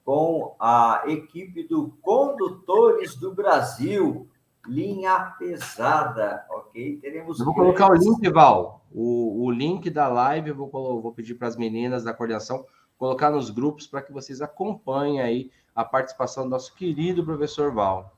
com 0.06 0.56
a 0.60 1.06
equipe 1.08 1.68
do 1.68 1.90
Condutores 2.04 3.16
do 3.16 3.34
Brasil, 3.34 4.30
linha 4.68 5.34
pesada, 5.38 6.46
ok? 6.50 6.98
Teremos. 6.98 7.40
Eu 7.40 7.46
vou 7.46 7.56
colocar 7.56 7.92
o 7.92 7.96
link, 7.96 8.30
Val. 8.30 8.86
O, 8.92 9.46
o 9.46 9.52
link 9.52 9.90
da 9.90 10.08
live, 10.08 10.50
eu 10.50 10.56
vou, 10.56 11.02
vou 11.02 11.14
pedir 11.14 11.36
para 11.36 11.48
as 11.48 11.56
meninas 11.56 12.04
da 12.04 12.14
coordenação 12.14 12.66
colocar 13.02 13.32
nos 13.32 13.50
grupos 13.50 13.88
para 13.88 14.04
que 14.04 14.14
vocês 14.14 14.42
acompanhem 14.42 15.22
aí 15.22 15.50
a 15.76 15.84
participação 15.84 16.44
do 16.44 16.52
nosso 16.52 16.76
querido 16.76 17.26
professor 17.26 17.74
Val. 17.74 18.16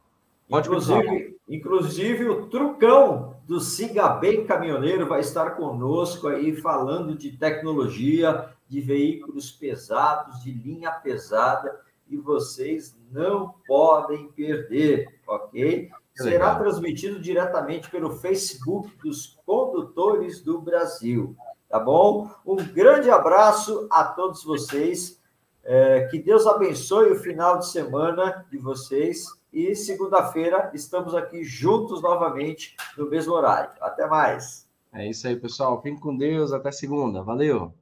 Pode 0.49 0.67
inclusive, 0.67 1.37
inclusive 1.47 2.27
o 2.27 2.47
Trucão 2.47 3.37
do 3.47 3.61
Siga 3.61 4.09
Bem 4.09 4.45
Caminhoneiro 4.45 5.07
vai 5.07 5.21
estar 5.21 5.51
conosco 5.51 6.27
aí 6.27 6.53
falando 6.55 7.15
de 7.17 7.31
tecnologia, 7.31 8.49
de 8.67 8.81
veículos 8.81 9.51
pesados, 9.51 10.43
de 10.43 10.51
linha 10.51 10.91
pesada, 10.91 11.79
e 12.09 12.17
vocês 12.17 12.97
não 13.09 13.55
podem 13.65 14.27
perder, 14.33 15.07
ok? 15.25 15.89
Será 16.15 16.55
transmitido 16.55 17.19
diretamente 17.19 17.89
pelo 17.89 18.11
Facebook 18.11 18.95
dos 19.03 19.39
Condutores 19.45 20.41
do 20.41 20.61
Brasil, 20.61 21.35
tá 21.67 21.79
bom? 21.79 22.29
Um 22.45 22.57
grande 22.57 23.09
abraço 23.09 23.87
a 23.91 24.03
todos 24.03 24.43
vocês. 24.43 25.19
É, 25.63 26.07
que 26.11 26.19
Deus 26.19 26.45
abençoe 26.45 27.11
o 27.11 27.19
final 27.19 27.57
de 27.57 27.69
semana 27.69 28.45
de 28.51 28.57
vocês. 28.57 29.25
E 29.51 29.75
segunda-feira 29.75 30.71
estamos 30.73 31.15
aqui 31.15 31.43
juntos 31.43 32.01
novamente 32.01 32.75
no 32.97 33.09
mesmo 33.09 33.33
horário. 33.33 33.71
Até 33.81 34.05
mais. 34.07 34.67
É 34.91 35.07
isso 35.07 35.27
aí, 35.27 35.35
pessoal. 35.35 35.81
Fiquem 35.81 35.99
com 35.99 36.15
Deus. 36.15 36.51
Até 36.51 36.71
segunda. 36.71 37.23
Valeu. 37.23 37.73